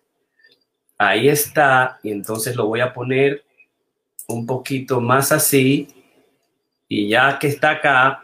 [0.97, 3.43] Ahí está, y entonces lo voy a poner
[4.27, 5.87] un poquito más así,
[6.87, 8.23] y ya que está acá,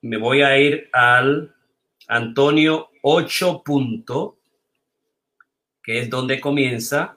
[0.00, 1.54] me voy a ir al
[2.08, 3.62] Antonio 8
[5.86, 7.16] que es donde comienza.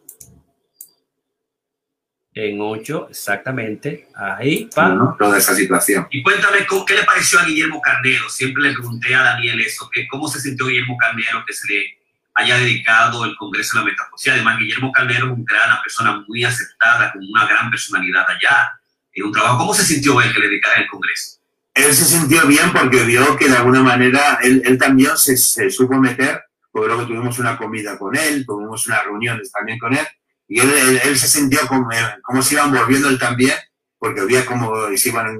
[2.32, 4.08] En 8, exactamente.
[4.16, 5.16] Ahí, pa.
[5.18, 6.08] toda esa situación.
[6.12, 8.30] Y cuéntame, ¿qué le pareció a Guillermo Carnero?
[8.30, 11.98] Siempre le pregunté a Daniel eso, que cómo se sintió Guillermo Carnero que se le
[12.36, 14.34] haya dedicado el Congreso de la Metapoesía.
[14.34, 18.80] Además, Guillermo Carnero es una persona muy aceptada, con una gran personalidad allá,
[19.14, 19.58] en un trabajo.
[19.58, 21.40] ¿Cómo se sintió él que le dedicara el Congreso?
[21.74, 25.72] Él se sintió bien porque vio que de alguna manera él, él también se, se
[25.72, 30.06] supo meter porque luego tuvimos una comida con él, tuvimos unas reuniones también con él,
[30.48, 31.90] y él, él, se sintió como,
[32.24, 33.56] como se iban volviendo él también,
[33.98, 35.38] porque veía cómo se iban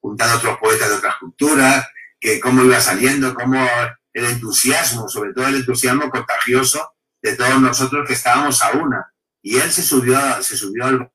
[0.00, 1.88] juntando otros poetas de otras culturas,
[2.20, 3.66] que cómo iba saliendo, cómo
[4.12, 9.12] el entusiasmo, sobre todo el entusiasmo contagioso de todos nosotros que estábamos a una.
[9.42, 11.10] Y él se subió, se subió al...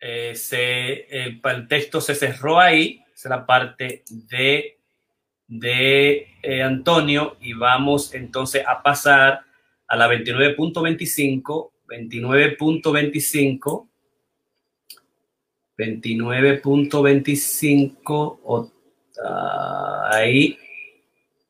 [0.00, 4.77] Eh, se, el, el texto se cerró ahí, es la parte de
[5.48, 9.40] de eh, Antonio y vamos entonces a pasar
[9.88, 13.88] a la 29.25, 29.25,
[15.78, 18.72] 29.25,
[20.12, 20.58] ahí,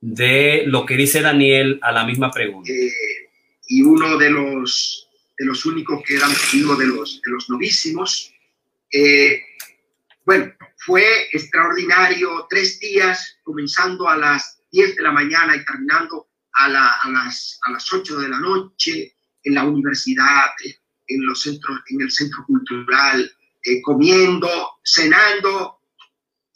[0.00, 2.70] de lo que dice Daniel a la misma pregunta.
[2.70, 2.92] Eh,
[3.66, 6.30] y uno de los, de los únicos que eran
[6.62, 8.32] uno de los, de los novísimos,
[8.92, 9.40] eh,
[10.24, 10.52] bueno,
[10.88, 17.60] fue extraordinario, tres días, comenzando a las 10 de la mañana y terminando a, las,
[17.62, 20.46] a las 8 de la noche en la universidad,
[21.06, 23.30] en, los centros, en el centro cultural,
[23.64, 24.48] eh, comiendo,
[24.82, 25.82] cenando,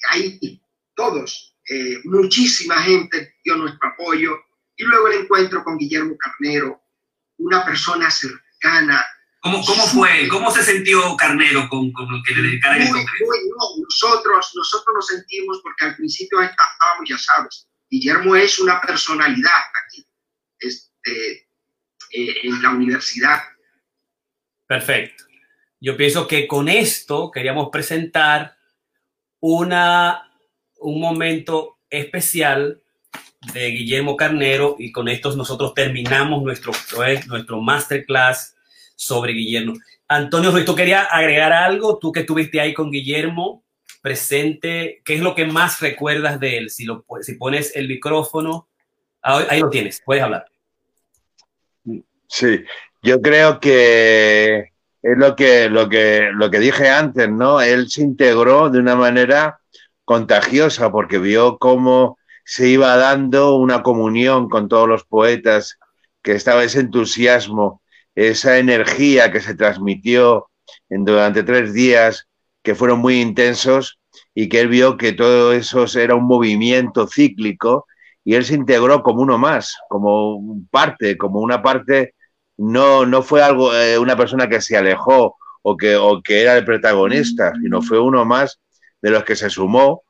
[0.08, 0.62] ahí
[0.96, 4.32] todos, eh, muchísima gente dio nuestro apoyo.
[4.78, 6.80] Y luego el encuentro con Guillermo Carnero,
[7.36, 9.04] una persona cercana,
[9.42, 10.28] ¿Cómo, cómo fue?
[10.28, 13.24] ¿Cómo se sintió Carnero con, con lo que le dedicaron el Congreso?
[13.82, 19.50] nosotros, nosotros nos sentimos, porque al principio estábamos, ya sabes, Guillermo es una personalidad
[19.84, 20.06] aquí,
[20.60, 21.48] este,
[22.12, 23.42] eh, en la universidad.
[24.68, 25.24] Perfecto.
[25.80, 28.56] Yo pienso que con esto queríamos presentar
[29.40, 30.32] una,
[30.78, 32.80] un momento especial
[33.52, 36.72] de Guillermo Carnero y con esto nosotros terminamos nuestro,
[37.26, 38.51] nuestro masterclass
[39.02, 39.74] sobre Guillermo.
[40.06, 41.98] Antonio ¿tú querías agregar algo?
[41.98, 43.64] Tú que estuviste ahí con Guillermo
[44.00, 46.70] presente, ¿qué es lo que más recuerdas de él?
[46.70, 48.68] Si, lo, si pones el micrófono,
[49.22, 50.44] ah, ahí lo tienes, puedes hablar.
[52.28, 52.64] Sí,
[53.02, 54.72] yo creo que
[55.02, 57.60] es lo que, lo que, lo que dije antes, ¿no?
[57.60, 59.60] Él se integró de una manera
[60.04, 65.78] contagiosa porque vio cómo se iba dando una comunión con todos los poetas,
[66.22, 67.81] que estaba ese entusiasmo,
[68.14, 70.48] esa energía que se transmitió
[70.88, 72.28] en, durante tres días
[72.62, 73.98] que fueron muy intensos
[74.34, 77.86] y que él vio que todo eso era un movimiento cíclico
[78.24, 82.14] y él se integró como uno más, como parte, como una parte
[82.56, 86.56] no, no fue algo, eh, una persona que se alejó o que, o que era
[86.56, 88.60] el protagonista, sino fue uno más
[89.00, 90.04] de los que se sumó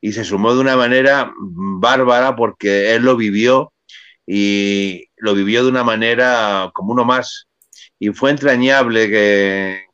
[0.00, 3.72] y se sumó de una manera bárbara porque él lo vivió
[4.26, 7.48] y lo vivió de una manera como uno más.
[7.98, 9.84] Y fue entrañable que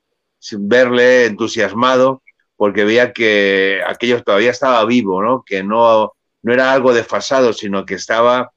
[0.59, 2.23] verle entusiasmado
[2.57, 5.45] porque veía que aquello todavía estaba vivo, ¿no?
[5.47, 6.13] que no,
[6.43, 8.51] no era algo desfasado, sino que estaba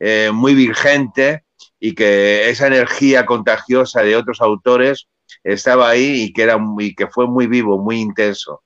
[0.00, 1.44] eh, muy vigente
[1.78, 5.06] y que esa energía contagiosa de otros autores
[5.44, 8.64] estaba ahí y que, era, y que fue muy vivo, muy intenso.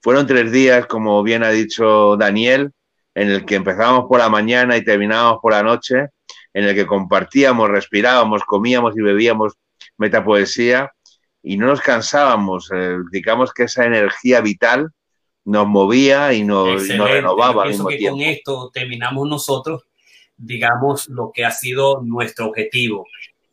[0.00, 2.70] Fueron tres días, como bien ha dicho Daniel,
[3.16, 6.06] en el que empezábamos por la mañana y terminábamos por la noche,
[6.52, 9.54] en el que compartíamos, respirábamos, comíamos y bebíamos
[9.96, 10.92] metapoesía
[11.42, 12.70] y no nos cansábamos.
[12.74, 14.90] Eh, digamos que esa energía vital
[15.44, 17.64] nos movía y nos, nos renovaba.
[17.64, 19.84] Al mismo que con esto terminamos nosotros
[20.40, 23.06] digamos, lo que ha sido nuestro objetivo.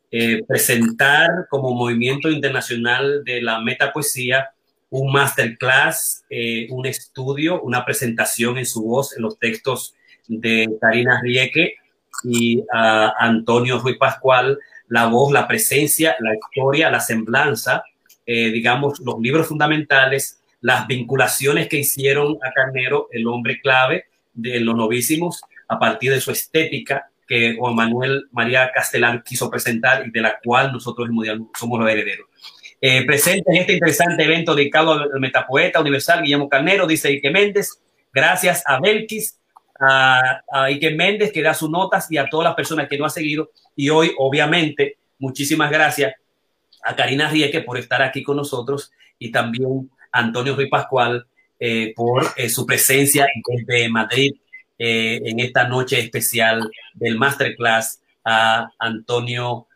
[0.09, 4.51] Eh, presentar como movimiento internacional de la metapoesía
[4.89, 9.95] un masterclass, eh, un estudio, una presentación en su voz en los textos
[10.29, 11.75] de Karina Rieke
[12.23, 14.57] y Antonio Ruiz Pascual,
[14.89, 17.83] la voz, la presencia, la historia, la semblanza,
[18.25, 24.59] eh, digamos, los libros fundamentales, las vinculaciones que hicieron a Carnero, el hombre clave de
[24.59, 30.11] los novísimos, a partir de su estética que Juan Manuel María Castellán quiso presentar y
[30.11, 31.09] de la cual nosotros
[31.57, 32.27] somos los herederos.
[32.79, 37.81] Eh, presente en este interesante evento dedicado al metapoeta universal Guillermo Carnero, dice Ike Méndez,
[38.13, 39.39] gracias a Belkis,
[39.79, 43.05] a, a Ike Méndez que da sus notas y a todas las personas que nos
[43.05, 43.51] han seguido.
[43.75, 46.13] Y hoy, obviamente, muchísimas gracias
[46.83, 51.27] a Karina Rieke por estar aquí con nosotros y también a Antonio Ruiz Pascual
[51.59, 54.35] eh, por eh, su presencia desde Madrid
[54.77, 59.67] eh, en esta noche especial del masterclass a Antonio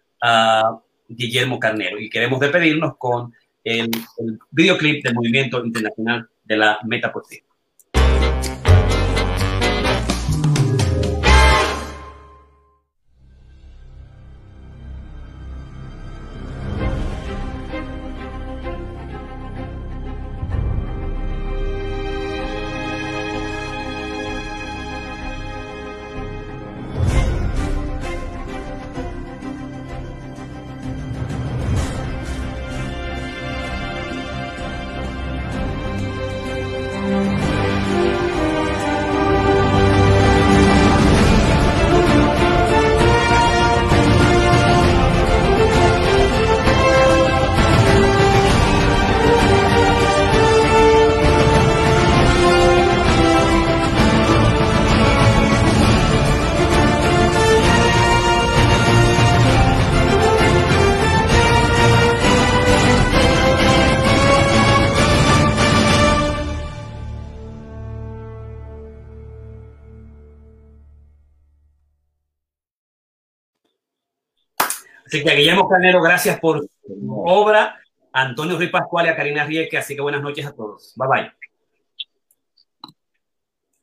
[1.07, 1.99] Guillermo Carnero.
[1.99, 3.33] Y queremos despedirnos con
[3.63, 7.41] el, el videoclip del Movimiento Internacional de la Metapoesía.
[75.11, 77.77] Así que a Guillermo Carnero, gracias por su obra.
[78.13, 80.93] Antonio Ruiz Pascual y a Karina Rieke, así que buenas noches a todos.
[80.95, 81.31] Bye bye.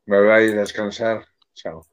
[0.06, 1.26] Bye bye, descansar.
[1.52, 1.86] Chao.